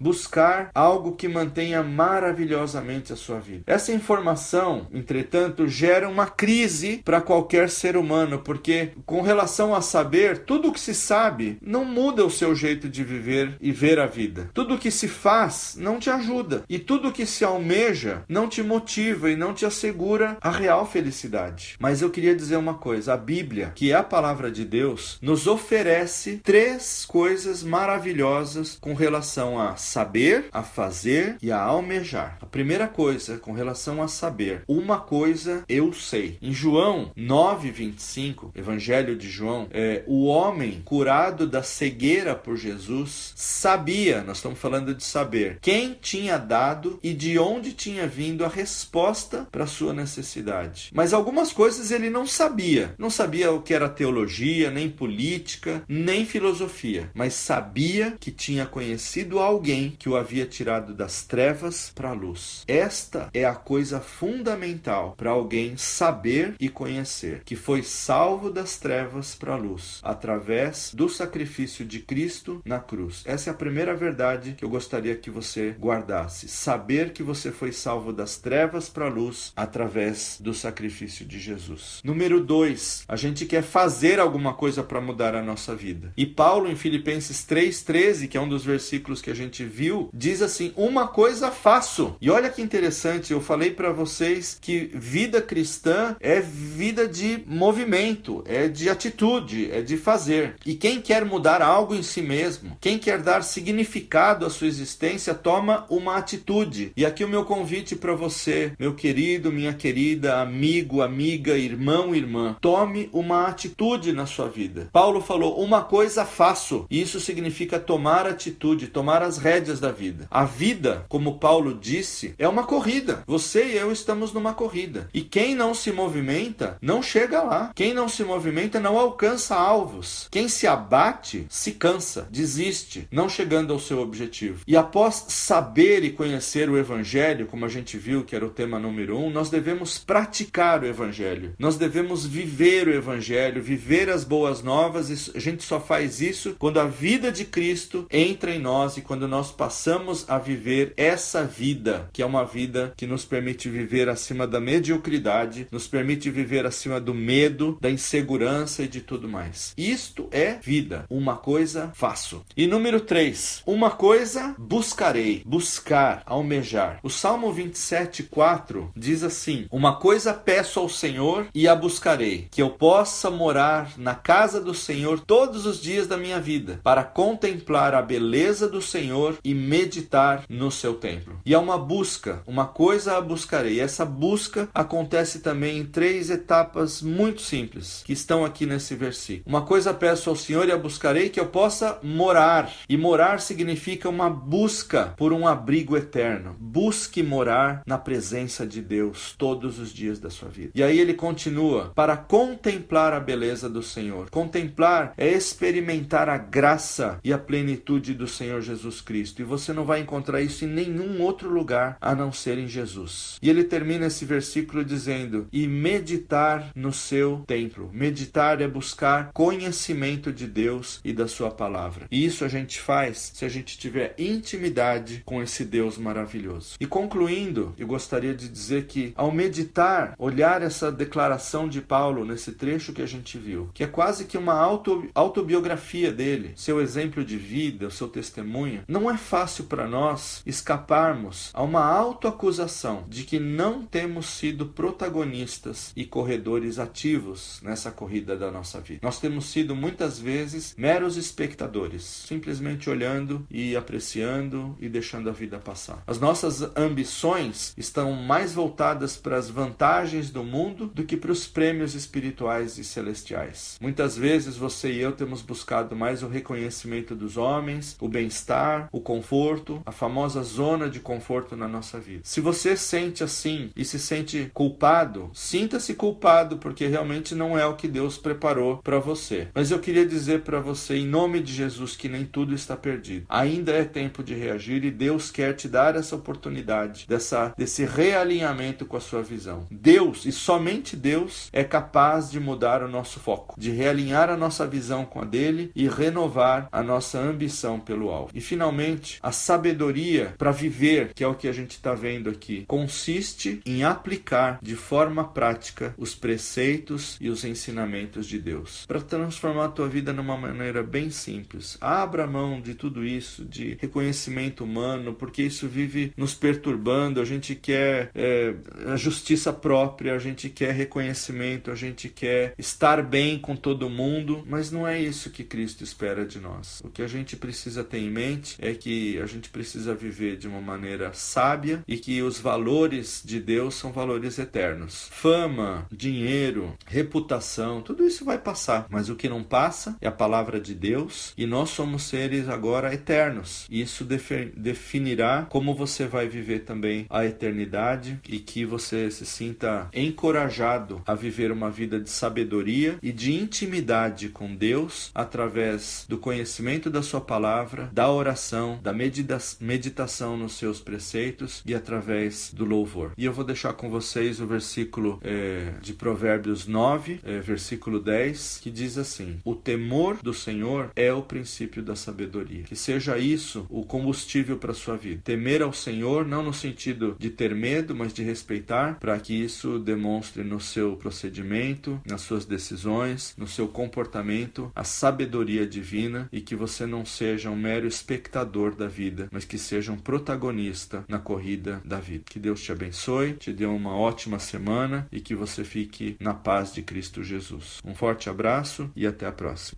buscar 0.00 0.70
algo 0.74 1.12
que 1.12 1.28
mantenha 1.28 1.82
maravilhosamente 1.82 3.12
a 3.12 3.16
sua 3.16 3.38
vida. 3.38 3.64
Essa 3.66 3.92
informação, 3.92 4.86
entretanto, 4.92 5.68
gera 5.68 6.08
uma 6.08 6.26
crise 6.26 7.00
para 7.04 7.20
qualquer 7.20 7.68
ser 7.68 7.96
humano, 7.96 8.38
porque 8.38 8.90
com 9.04 9.22
relação 9.22 9.74
a 9.74 9.80
saber, 9.80 10.38
tudo 10.38 10.68
o 10.68 10.72
que 10.72 10.80
se 10.80 10.94
sabe 10.94 11.58
não 11.60 11.84
muda 11.84 12.24
o 12.24 12.30
seu 12.30 12.54
jeito 12.54 12.88
de 12.88 13.04
viver 13.04 13.56
e 13.60 13.72
ver 13.72 13.98
a 13.98 14.06
vida. 14.06 14.50
Tudo 14.52 14.74
o 14.74 14.78
que 14.78 14.90
se 14.90 15.08
faz 15.08 15.76
não 15.78 15.98
te 15.98 16.10
ajuda. 16.10 16.64
E 16.68 16.78
tudo 16.78 17.08
o 17.08 17.12
que 17.12 17.26
se 17.26 17.44
almeja 17.44 18.24
não 18.28 18.48
te 18.48 18.62
motiva 18.62 19.30
e 19.30 19.36
não 19.36 19.52
te 19.52 19.64
assegura 19.64 20.36
a 20.40 20.50
real 20.50 20.86
felicidade. 20.86 21.76
Mas 21.78 22.02
eu 22.02 22.10
queria 22.10 22.34
dizer 22.34 22.56
uma 22.56 22.74
coisa: 22.74 23.14
a 23.14 23.16
Bíblia, 23.16 23.72
que 23.74 23.92
é 23.92 23.94
a 23.94 24.02
palavra 24.02 24.50
de 24.50 24.64
Deus, 24.64 25.18
nos 25.20 25.46
oferece 25.46 26.40
três 26.42 27.04
coisas 27.06 27.62
maravilhosas 27.62 28.78
com 28.80 28.94
relação 28.94 29.35
a 29.36 29.76
saber, 29.76 30.46
a 30.50 30.62
fazer 30.62 31.36
e 31.42 31.52
a 31.52 31.60
almejar. 31.60 32.38
A 32.40 32.46
primeira 32.46 32.88
coisa 32.88 33.36
com 33.36 33.52
relação 33.52 34.02
a 34.02 34.08
saber, 34.08 34.62
uma 34.66 34.98
coisa 34.98 35.62
eu 35.68 35.92
sei. 35.92 36.38
Em 36.40 36.52
João 36.52 37.12
9:25, 37.14 38.50
Evangelho 38.54 39.14
de 39.14 39.28
João, 39.28 39.68
é, 39.70 40.02
o 40.06 40.24
homem 40.24 40.80
curado 40.84 41.46
da 41.46 41.62
cegueira 41.62 42.34
por 42.34 42.56
Jesus 42.56 43.34
sabia, 43.36 44.22
nós 44.22 44.38
estamos 44.38 44.58
falando 44.58 44.94
de 44.94 45.04
saber, 45.04 45.58
quem 45.60 45.92
tinha 46.00 46.38
dado 46.38 46.98
e 47.02 47.12
de 47.12 47.38
onde 47.38 47.72
tinha 47.72 48.06
vindo 48.06 48.44
a 48.44 48.48
resposta 48.48 49.46
para 49.52 49.66
sua 49.66 49.92
necessidade. 49.92 50.90
Mas 50.94 51.12
algumas 51.12 51.52
coisas 51.52 51.90
ele 51.90 52.08
não 52.08 52.26
sabia. 52.26 52.94
Não 52.98 53.10
sabia 53.10 53.52
o 53.52 53.60
que 53.60 53.74
era 53.74 53.88
teologia, 53.88 54.70
nem 54.70 54.88
política, 54.88 55.82
nem 55.86 56.24
filosofia, 56.24 57.10
mas 57.14 57.34
sabia 57.34 58.14
que 58.18 58.30
tinha 58.30 58.64
conhecido 58.64 59.15
alguém 59.38 59.96
que 59.98 60.08
o 60.08 60.16
havia 60.16 60.46
tirado 60.46 60.92
das 60.92 61.22
trevas 61.22 61.92
para 61.94 62.10
a 62.10 62.12
luz. 62.12 62.64
Esta 62.66 63.30
é 63.32 63.44
a 63.44 63.54
coisa 63.54 64.00
fundamental 64.00 65.14
para 65.16 65.30
alguém 65.30 65.76
saber 65.76 66.54
e 66.58 66.68
conhecer, 66.68 67.42
que 67.44 67.56
foi 67.56 67.82
salvo 67.82 68.50
das 68.50 68.76
trevas 68.76 69.34
para 69.34 69.54
a 69.54 69.56
luz 69.56 70.00
através 70.02 70.92
do 70.94 71.08
sacrifício 71.08 71.84
de 71.84 72.00
Cristo 72.00 72.60
na 72.64 72.78
cruz. 72.78 73.22
Essa 73.24 73.50
é 73.50 73.52
a 73.52 73.56
primeira 73.56 73.94
verdade 73.94 74.54
que 74.56 74.64
eu 74.64 74.68
gostaria 74.68 75.16
que 75.16 75.30
você 75.30 75.74
guardasse. 75.78 76.48
Saber 76.48 77.12
que 77.12 77.22
você 77.22 77.50
foi 77.50 77.72
salvo 77.72 78.12
das 78.12 78.36
trevas 78.36 78.88
para 78.88 79.06
a 79.06 79.10
luz 79.10 79.52
através 79.56 80.38
do 80.40 80.52
sacrifício 80.52 81.24
de 81.24 81.38
Jesus. 81.38 82.00
Número 82.04 82.40
2, 82.40 83.04
a 83.08 83.16
gente 83.16 83.46
quer 83.46 83.62
fazer 83.62 84.18
alguma 84.18 84.54
coisa 84.54 84.82
para 84.82 85.00
mudar 85.00 85.34
a 85.34 85.42
nossa 85.42 85.74
vida. 85.74 86.12
E 86.16 86.26
Paulo 86.26 86.70
em 86.70 86.76
Filipenses 86.76 87.44
3:13, 87.44 88.28
que 88.28 88.36
é 88.36 88.40
um 88.40 88.48
dos 88.48 88.64
versículos 88.64 89.05
que 89.22 89.30
a 89.30 89.34
gente 89.34 89.64
viu, 89.64 90.10
diz 90.12 90.42
assim: 90.42 90.72
"Uma 90.76 91.08
coisa 91.08 91.50
faço". 91.50 92.16
E 92.20 92.30
olha 92.30 92.50
que 92.50 92.62
interessante, 92.62 93.32
eu 93.32 93.40
falei 93.40 93.70
para 93.70 93.92
vocês 93.92 94.58
que 94.60 94.90
vida 94.94 95.40
cristã 95.40 96.16
é 96.20 96.40
vida 96.40 97.06
de 97.06 97.42
movimento, 97.46 98.42
é 98.46 98.68
de 98.68 98.88
atitude, 98.88 99.70
é 99.70 99.80
de 99.80 99.96
fazer. 99.96 100.56
E 100.64 100.74
quem 100.74 101.00
quer 101.00 101.24
mudar 101.24 101.62
algo 101.62 101.94
em 101.94 102.02
si 102.02 102.22
mesmo, 102.22 102.76
quem 102.80 102.98
quer 102.98 103.18
dar 103.22 103.42
significado 103.42 104.44
à 104.44 104.50
sua 104.50 104.66
existência, 104.66 105.34
toma 105.34 105.86
uma 105.88 106.16
atitude. 106.16 106.92
E 106.96 107.04
aqui 107.04 107.24
o 107.24 107.28
meu 107.28 107.44
convite 107.44 107.94
para 107.96 108.14
você, 108.14 108.72
meu 108.78 108.94
querido, 108.94 109.52
minha 109.52 109.72
querida, 109.72 110.40
amigo, 110.40 111.02
amiga, 111.02 111.56
irmão, 111.56 112.14
irmã, 112.14 112.56
tome 112.60 113.08
uma 113.12 113.46
atitude 113.46 114.12
na 114.12 114.26
sua 114.26 114.48
vida. 114.48 114.88
Paulo 114.92 115.20
falou: 115.20 115.60
"Uma 115.60 115.82
coisa 115.82 116.24
faço". 116.24 116.86
Isso 116.90 117.20
significa 117.20 117.78
tomar 117.78 118.26
atitude, 118.26 118.88
tomar 118.96 119.22
as 119.22 119.36
rédeas 119.36 119.78
da 119.78 119.92
vida. 119.92 120.26
A 120.30 120.46
vida, 120.46 121.04
como 121.06 121.38
Paulo 121.38 121.74
disse, 121.78 122.34
é 122.38 122.48
uma 122.48 122.64
corrida. 122.64 123.22
Você 123.26 123.62
e 123.66 123.76
eu 123.76 123.92
estamos 123.92 124.32
numa 124.32 124.54
corrida. 124.54 125.06
E 125.12 125.20
quem 125.20 125.54
não 125.54 125.74
se 125.74 125.92
movimenta 125.92 126.78
não 126.80 127.02
chega 127.02 127.42
lá. 127.42 127.72
Quem 127.74 127.92
não 127.92 128.08
se 128.08 128.24
movimenta 128.24 128.80
não 128.80 128.98
alcança 128.98 129.54
alvos. 129.54 130.28
Quem 130.30 130.48
se 130.48 130.66
abate 130.66 131.44
se 131.50 131.72
cansa, 131.72 132.26
desiste, 132.30 133.06
não 133.12 133.28
chegando 133.28 133.70
ao 133.74 133.78
seu 133.78 134.00
objetivo. 134.00 134.62
E 134.66 134.74
após 134.74 135.26
saber 135.28 136.02
e 136.02 136.10
conhecer 136.12 136.70
o 136.70 136.78
Evangelho, 136.78 137.46
como 137.46 137.66
a 137.66 137.68
gente 137.68 137.98
viu 137.98 138.24
que 138.24 138.34
era 138.34 138.46
o 138.46 138.50
tema 138.50 138.78
número 138.78 139.18
um, 139.18 139.28
nós 139.28 139.50
devemos 139.50 139.98
praticar 139.98 140.82
o 140.82 140.86
Evangelho. 140.86 141.54
Nós 141.58 141.76
devemos 141.76 142.24
viver 142.24 142.88
o 142.88 142.94
Evangelho, 142.94 143.62
viver 143.62 144.08
as 144.08 144.24
boas 144.24 144.62
novas. 144.62 145.10
E 145.10 145.36
a 145.36 145.38
gente 145.38 145.62
só 145.64 145.78
faz 145.78 146.22
isso 146.22 146.56
quando 146.58 146.80
a 146.80 146.86
vida 146.86 147.30
de 147.30 147.44
Cristo 147.44 148.06
entra 148.10 148.54
em 148.54 148.58
nós 148.58 148.85
e 148.94 149.00
quando 149.00 149.26
nós 149.26 149.50
passamos 149.50 150.28
a 150.28 150.38
viver 150.38 150.92
essa 150.96 151.44
vida, 151.44 152.10
que 152.12 152.20
é 152.20 152.26
uma 152.26 152.44
vida 152.44 152.92
que 152.94 153.06
nos 153.06 153.24
permite 153.24 153.70
viver 153.70 154.08
acima 154.08 154.46
da 154.46 154.60
mediocridade, 154.60 155.66
nos 155.70 155.88
permite 155.88 156.30
viver 156.30 156.66
acima 156.66 157.00
do 157.00 157.14
medo, 157.14 157.78
da 157.80 157.90
insegurança 157.90 158.82
e 158.82 158.88
de 158.88 159.00
tudo 159.00 159.26
mais. 159.28 159.72
Isto 159.78 160.28
é 160.30 160.58
vida. 160.62 161.06
Uma 161.08 161.36
coisa 161.36 161.90
faço. 161.94 162.44
E 162.56 162.66
número 162.66 163.00
3, 163.00 163.62
uma 163.66 163.90
coisa 163.90 164.54
buscarei, 164.58 165.42
buscar, 165.46 166.22
almejar. 166.26 167.00
O 167.02 167.08
Salmo 167.08 167.52
27, 167.52 168.24
4 168.24 168.92
diz 168.94 169.22
assim: 169.22 169.66
Uma 169.70 169.96
coisa 169.96 170.34
peço 170.34 170.80
ao 170.80 170.88
Senhor 170.88 171.46
e 171.54 171.66
a 171.66 171.74
buscarei, 171.74 172.48
que 172.50 172.60
eu 172.60 172.70
possa 172.70 173.30
morar 173.30 173.92
na 173.96 174.14
casa 174.14 174.60
do 174.60 174.74
Senhor 174.74 175.20
todos 175.20 175.64
os 175.64 175.80
dias 175.80 176.06
da 176.06 176.16
minha 176.16 176.40
vida, 176.40 176.80
para 176.82 177.04
contemplar 177.04 177.94
a 177.94 178.02
beleza 178.02 178.68
do 178.68 178.75
Senhor 178.82 179.38
e 179.44 179.54
meditar 179.54 180.44
no 180.48 180.70
seu 180.70 180.94
templo. 180.94 181.40
E 181.44 181.54
é 181.54 181.58
uma 181.58 181.78
busca, 181.78 182.42
uma 182.46 182.66
coisa 182.66 183.16
a 183.16 183.20
buscarei. 183.20 183.80
Essa 183.80 184.04
busca 184.04 184.68
acontece 184.74 185.40
também 185.40 185.78
em 185.78 185.84
três 185.84 186.30
etapas 186.30 187.02
muito 187.02 187.42
simples 187.42 188.02
que 188.04 188.12
estão 188.12 188.44
aqui 188.44 188.66
nesse 188.66 188.94
versículo. 188.94 189.44
Uma 189.46 189.62
coisa 189.62 189.94
peço 189.94 190.30
ao 190.30 190.36
Senhor 190.36 190.68
e 190.68 190.72
a 190.72 190.78
buscarei 190.78 191.28
que 191.28 191.40
eu 191.40 191.46
possa 191.46 191.98
morar. 192.02 192.72
E 192.88 192.96
morar 192.96 193.40
significa 193.40 194.08
uma 194.08 194.28
busca 194.28 195.14
por 195.16 195.32
um 195.32 195.46
abrigo 195.46 195.96
eterno. 195.96 196.56
Busque 196.58 197.22
morar 197.22 197.82
na 197.86 197.98
presença 197.98 198.66
de 198.66 198.80
Deus 198.80 199.34
todos 199.36 199.78
os 199.78 199.92
dias 199.92 200.18
da 200.18 200.30
sua 200.30 200.48
vida. 200.48 200.72
E 200.74 200.82
aí 200.82 200.98
ele 200.98 201.14
continua: 201.14 201.92
para 201.94 202.16
contemplar 202.16 203.12
a 203.12 203.20
beleza 203.20 203.68
do 203.68 203.82
Senhor. 203.82 204.30
Contemplar 204.30 205.12
é 205.16 205.28
experimentar 205.28 206.28
a 206.28 206.38
graça 206.38 207.18
e 207.22 207.32
a 207.32 207.38
plenitude 207.38 208.14
do 208.14 208.26
Senhor 208.26 208.60
Jesus 208.66 209.00
Cristo. 209.00 209.40
E 209.40 209.44
você 209.44 209.72
não 209.72 209.84
vai 209.84 210.00
encontrar 210.00 210.42
isso 210.42 210.64
em 210.64 210.68
nenhum 210.68 211.22
outro 211.22 211.48
lugar 211.48 211.96
a 212.00 212.14
não 212.14 212.32
ser 212.32 212.58
em 212.58 212.66
Jesus. 212.66 213.38
E 213.40 213.48
ele 213.48 213.64
termina 213.64 214.06
esse 214.06 214.24
versículo 214.24 214.84
dizendo: 214.84 215.46
e 215.52 215.66
meditar 215.66 216.70
no 216.74 216.92
seu 216.92 217.44
templo. 217.46 217.90
Meditar 217.92 218.60
é 218.60 218.68
buscar 218.68 219.30
conhecimento 219.32 220.32
de 220.32 220.46
Deus 220.46 221.00
e 221.04 221.12
da 221.12 221.28
sua 221.28 221.50
palavra. 221.50 222.06
E 222.10 222.24
isso 222.24 222.44
a 222.44 222.48
gente 222.48 222.80
faz 222.80 223.32
se 223.34 223.44
a 223.44 223.48
gente 223.48 223.78
tiver 223.78 224.14
intimidade 224.18 225.22
com 225.24 225.42
esse 225.42 225.64
Deus 225.64 225.96
maravilhoso. 225.96 226.76
E 226.80 226.86
concluindo, 226.86 227.74
eu 227.78 227.86
gostaria 227.86 228.34
de 228.34 228.48
dizer 228.48 228.86
que 228.86 229.12
ao 229.16 229.30
meditar, 229.30 230.14
olhar 230.18 230.62
essa 230.62 230.90
declaração 230.90 231.68
de 231.68 231.80
Paulo 231.80 232.24
nesse 232.24 232.52
trecho 232.52 232.92
que 232.92 233.02
a 233.02 233.06
gente 233.06 233.38
viu, 233.38 233.70
que 233.72 233.84
é 233.84 233.86
quase 233.86 234.24
que 234.24 234.38
uma 234.38 234.54
auto, 234.54 235.08
autobiografia 235.14 236.10
dele, 236.10 236.52
seu 236.56 236.80
exemplo 236.80 237.24
de 237.24 237.36
vida, 237.36 237.86
o 237.86 237.90
seu 237.90 238.08
testemunho, 238.08 238.55
não 238.88 239.10
é 239.10 239.16
fácil 239.16 239.64
para 239.64 239.86
nós 239.86 240.42
escaparmos 240.46 241.50
a 241.52 241.62
uma 241.62 241.84
autoacusação 241.84 243.04
de 243.08 243.24
que 243.24 243.38
não 243.38 243.84
temos 243.84 244.26
sido 244.26 244.66
protagonistas 244.66 245.92
e 245.94 246.04
corredores 246.04 246.78
ativos 246.78 247.60
nessa 247.62 247.90
corrida 247.90 248.36
da 248.36 248.50
nossa 248.50 248.80
vida. 248.80 249.00
Nós 249.02 249.20
temos 249.20 249.46
sido 249.46 249.76
muitas 249.76 250.18
vezes 250.18 250.74
meros 250.78 251.16
espectadores, 251.16 252.04
simplesmente 252.04 252.88
olhando 252.88 253.46
e 253.50 253.76
apreciando 253.76 254.76
e 254.80 254.88
deixando 254.88 255.28
a 255.28 255.32
vida 255.32 255.58
passar. 255.58 256.02
As 256.06 256.18
nossas 256.18 256.62
ambições 256.76 257.74
estão 257.76 258.12
mais 258.12 258.54
voltadas 258.54 259.16
para 259.16 259.36
as 259.36 259.50
vantagens 259.50 260.30
do 260.30 260.42
mundo 260.42 260.86
do 260.86 261.04
que 261.04 261.16
para 261.16 261.32
os 261.32 261.46
prêmios 261.46 261.94
espirituais 261.94 262.78
e 262.78 262.84
celestiais. 262.84 263.76
Muitas 263.80 264.16
vezes 264.16 264.56
você 264.56 264.92
e 264.92 265.00
eu 265.00 265.12
temos 265.12 265.42
buscado 265.42 265.94
mais 265.94 266.22
o 266.22 266.28
reconhecimento 266.28 267.14
dos 267.14 267.36
homens, 267.36 267.96
o 268.00 268.08
bem-estar 268.08 268.45
bem-estar, 268.46 268.88
o 268.92 269.00
conforto, 269.00 269.82
a 269.84 269.90
famosa 269.90 270.42
zona 270.42 270.88
de 270.88 271.00
conforto 271.00 271.56
na 271.56 271.66
nossa 271.66 271.98
vida. 271.98 272.20
Se 272.22 272.40
você 272.40 272.76
sente 272.76 273.24
assim 273.24 273.70
e 273.74 273.84
se 273.84 273.98
sente 273.98 274.50
culpado, 274.54 275.30
sinta-se 275.34 275.94
culpado 275.94 276.58
porque 276.58 276.86
realmente 276.86 277.34
não 277.34 277.58
é 277.58 277.66
o 277.66 277.74
que 277.74 277.88
Deus 277.88 278.16
preparou 278.16 278.78
para 278.78 278.98
você. 278.98 279.48
Mas 279.54 279.70
eu 279.70 279.78
queria 279.78 280.06
dizer 280.06 280.42
para 280.42 280.60
você 280.60 280.96
em 280.96 281.06
nome 281.06 281.40
de 281.40 281.52
Jesus 281.52 281.96
que 281.96 282.08
nem 282.08 282.24
tudo 282.24 282.54
está 282.54 282.76
perdido. 282.76 283.26
Ainda 283.28 283.72
é 283.72 283.84
tempo 283.84 284.22
de 284.22 284.34
reagir 284.34 284.84
e 284.84 284.90
Deus 284.90 285.30
quer 285.30 285.54
te 285.54 285.68
dar 285.68 285.96
essa 285.96 286.14
oportunidade 286.14 287.06
dessa 287.08 287.52
desse 287.56 287.84
realinhamento 287.84 288.86
com 288.86 288.96
a 288.96 289.00
sua 289.00 289.22
visão. 289.22 289.66
Deus 289.70 290.24
e 290.24 290.32
somente 290.32 290.96
Deus 290.96 291.48
é 291.52 291.64
capaz 291.64 292.30
de 292.30 292.38
mudar 292.38 292.82
o 292.82 292.88
nosso 292.88 293.18
foco, 293.18 293.58
de 293.58 293.70
realinhar 293.70 294.30
a 294.30 294.36
nossa 294.36 294.66
visão 294.66 295.04
com 295.04 295.20
a 295.20 295.24
dele 295.24 295.70
e 295.74 295.88
renovar 295.88 296.68
a 296.70 296.82
nossa 296.82 297.18
ambição 297.18 297.80
pelo 297.80 298.10
alvo. 298.10 298.25
E 298.34 298.40
finalmente, 298.40 299.18
a 299.22 299.32
sabedoria 299.32 300.34
para 300.38 300.50
viver, 300.50 301.12
que 301.14 301.24
é 301.24 301.28
o 301.28 301.34
que 301.34 301.48
a 301.48 301.52
gente 301.52 301.72
está 301.72 301.94
vendo 301.94 302.30
aqui, 302.30 302.64
consiste 302.66 303.60
em 303.64 303.84
aplicar 303.84 304.58
de 304.62 304.76
forma 304.76 305.24
prática 305.24 305.94
os 305.96 306.14
preceitos 306.14 307.16
e 307.20 307.28
os 307.28 307.44
ensinamentos 307.44 308.26
de 308.26 308.38
Deus. 308.38 308.84
Para 308.86 309.00
transformar 309.00 309.66
a 309.66 309.70
tua 309.70 309.88
vida 309.88 310.12
numa 310.12 310.36
maneira 310.36 310.82
bem 310.82 311.10
simples. 311.10 311.76
Abra 311.80 312.26
mão 312.26 312.60
de 312.60 312.74
tudo 312.74 313.04
isso, 313.04 313.44
de 313.44 313.76
reconhecimento 313.80 314.64
humano, 314.64 315.14
porque 315.14 315.42
isso 315.42 315.68
vive 315.68 316.12
nos 316.16 316.34
perturbando. 316.34 317.20
A 317.20 317.24
gente 317.24 317.54
quer 317.54 318.10
é, 318.14 318.54
a 318.86 318.96
justiça 318.96 319.52
própria, 319.52 320.14
a 320.14 320.18
gente 320.18 320.48
quer 320.48 320.72
reconhecimento, 320.72 321.70
a 321.70 321.74
gente 321.74 322.08
quer 322.08 322.54
estar 322.58 323.02
bem 323.02 323.38
com 323.38 323.56
todo 323.56 323.90
mundo, 323.90 324.44
mas 324.48 324.70
não 324.70 324.86
é 324.86 325.00
isso 325.00 325.30
que 325.30 325.44
Cristo 325.44 325.84
espera 325.84 326.24
de 326.24 326.38
nós. 326.38 326.80
O 326.84 326.88
que 326.88 327.02
a 327.02 327.08
gente 327.08 327.36
precisa 327.36 327.84
ter 327.84 327.98
em 327.98 328.10
mente 328.16 328.56
é 328.58 328.72
que 328.72 329.18
a 329.20 329.26
gente 329.26 329.50
precisa 329.50 329.94
viver 329.94 330.38
de 330.38 330.48
uma 330.48 330.60
maneira 330.60 331.12
sábia 331.12 331.84
e 331.86 331.98
que 331.98 332.22
os 332.22 332.40
valores 332.40 333.22
de 333.22 333.38
Deus 333.38 333.74
são 333.74 333.92
valores 333.92 334.38
eternos. 334.38 335.08
Fama, 335.10 335.86
dinheiro, 335.92 336.74
reputação, 336.86 337.82
tudo 337.82 338.06
isso 338.06 338.24
vai 338.24 338.38
passar, 338.38 338.86
mas 338.88 339.10
o 339.10 339.16
que 339.16 339.28
não 339.28 339.42
passa 339.42 339.96
é 340.00 340.08
a 340.08 340.12
palavra 340.12 340.58
de 340.58 340.74
Deus 340.74 341.34
e 341.36 341.46
nós 341.46 341.70
somos 341.70 342.04
seres 342.04 342.48
agora 342.48 342.94
eternos. 342.94 343.66
Isso 343.70 344.04
definirá 344.04 345.46
como 345.50 345.74
você 345.74 346.06
vai 346.06 346.26
viver 346.26 346.60
também 346.60 347.06
a 347.10 347.26
eternidade 347.26 348.18
e 348.28 348.38
que 348.38 348.64
você 348.64 349.10
se 349.10 349.26
sinta 349.26 349.88
encorajado 349.92 351.02
a 351.06 351.14
viver 351.14 351.52
uma 351.52 351.70
vida 351.70 352.00
de 352.00 352.08
sabedoria 352.08 352.98
e 353.02 353.12
de 353.12 353.34
intimidade 353.34 354.30
com 354.30 354.54
Deus 354.54 355.10
através 355.14 356.06
do 356.08 356.16
conhecimento 356.16 356.88
da 356.88 357.02
Sua 357.02 357.20
palavra, 357.20 357.90
da 357.92 358.05
oração, 358.10 358.78
da 358.82 358.92
meditação 358.92 360.36
nos 360.36 360.54
seus 360.54 360.80
preceitos 360.80 361.62
e 361.66 361.74
através 361.74 362.52
do 362.52 362.64
louvor. 362.64 363.12
E 363.16 363.24
eu 363.24 363.32
vou 363.32 363.44
deixar 363.44 363.72
com 363.72 363.88
vocês 363.88 364.40
o 364.40 364.46
versículo 364.46 365.20
é, 365.22 365.74
de 365.80 365.92
Provérbios 365.92 366.66
9, 366.66 367.20
é, 367.24 367.40
versículo 367.40 368.00
10, 368.00 368.60
que 368.62 368.70
diz 368.70 368.98
assim: 368.98 369.40
O 369.44 369.54
temor 369.54 370.18
do 370.22 370.34
Senhor 370.34 370.90
é 370.94 371.12
o 371.12 371.22
princípio 371.22 371.82
da 371.82 371.96
sabedoria. 371.96 372.64
Que 372.64 372.76
seja 372.76 373.18
isso 373.18 373.66
o 373.68 373.84
combustível 373.84 374.56
para 374.56 374.74
sua 374.74 374.96
vida. 374.96 375.22
Temer 375.24 375.62
ao 375.62 375.72
Senhor, 375.72 376.26
não 376.26 376.42
no 376.42 376.52
sentido 376.52 377.16
de 377.18 377.30
ter 377.30 377.54
medo, 377.54 377.94
mas 377.94 378.12
de 378.12 378.22
respeitar, 378.22 378.98
para 378.98 379.18
que 379.18 379.34
isso 379.34 379.78
demonstre 379.78 380.42
no 380.42 380.60
seu 380.60 380.96
procedimento, 380.96 382.00
nas 382.06 382.20
suas 382.20 382.44
decisões, 382.44 383.34
no 383.36 383.46
seu 383.46 383.68
comportamento, 383.68 384.70
a 384.74 384.84
sabedoria 384.84 385.66
divina 385.66 386.28
e 386.32 386.40
que 386.40 386.54
você 386.54 386.86
não 386.86 387.04
seja 387.04 387.50
um 387.50 387.56
mero 387.56 387.86
espectador 387.96 388.74
da 388.74 388.86
vida, 388.86 389.28
mas 389.32 389.44
que 389.44 389.58
seja 389.58 389.92
um 389.92 389.96
protagonista 389.98 391.04
na 391.08 391.18
corrida 391.18 391.80
da 391.84 391.98
vida. 391.98 392.24
Que 392.28 392.38
Deus 392.38 392.62
te 392.62 392.70
abençoe, 392.70 393.34
te 393.34 393.52
dê 393.52 393.66
uma 393.66 393.96
ótima 393.96 394.38
semana 394.38 395.08
e 395.10 395.20
que 395.20 395.34
você 395.34 395.64
fique 395.64 396.16
na 396.20 396.34
paz 396.34 396.72
de 396.72 396.82
Cristo 396.82 397.22
Jesus. 397.22 397.80
Um 397.84 397.94
forte 397.94 398.28
abraço 398.28 398.90
e 398.94 399.06
até 399.06 399.26
a 399.26 399.32
próxima. 399.32 399.74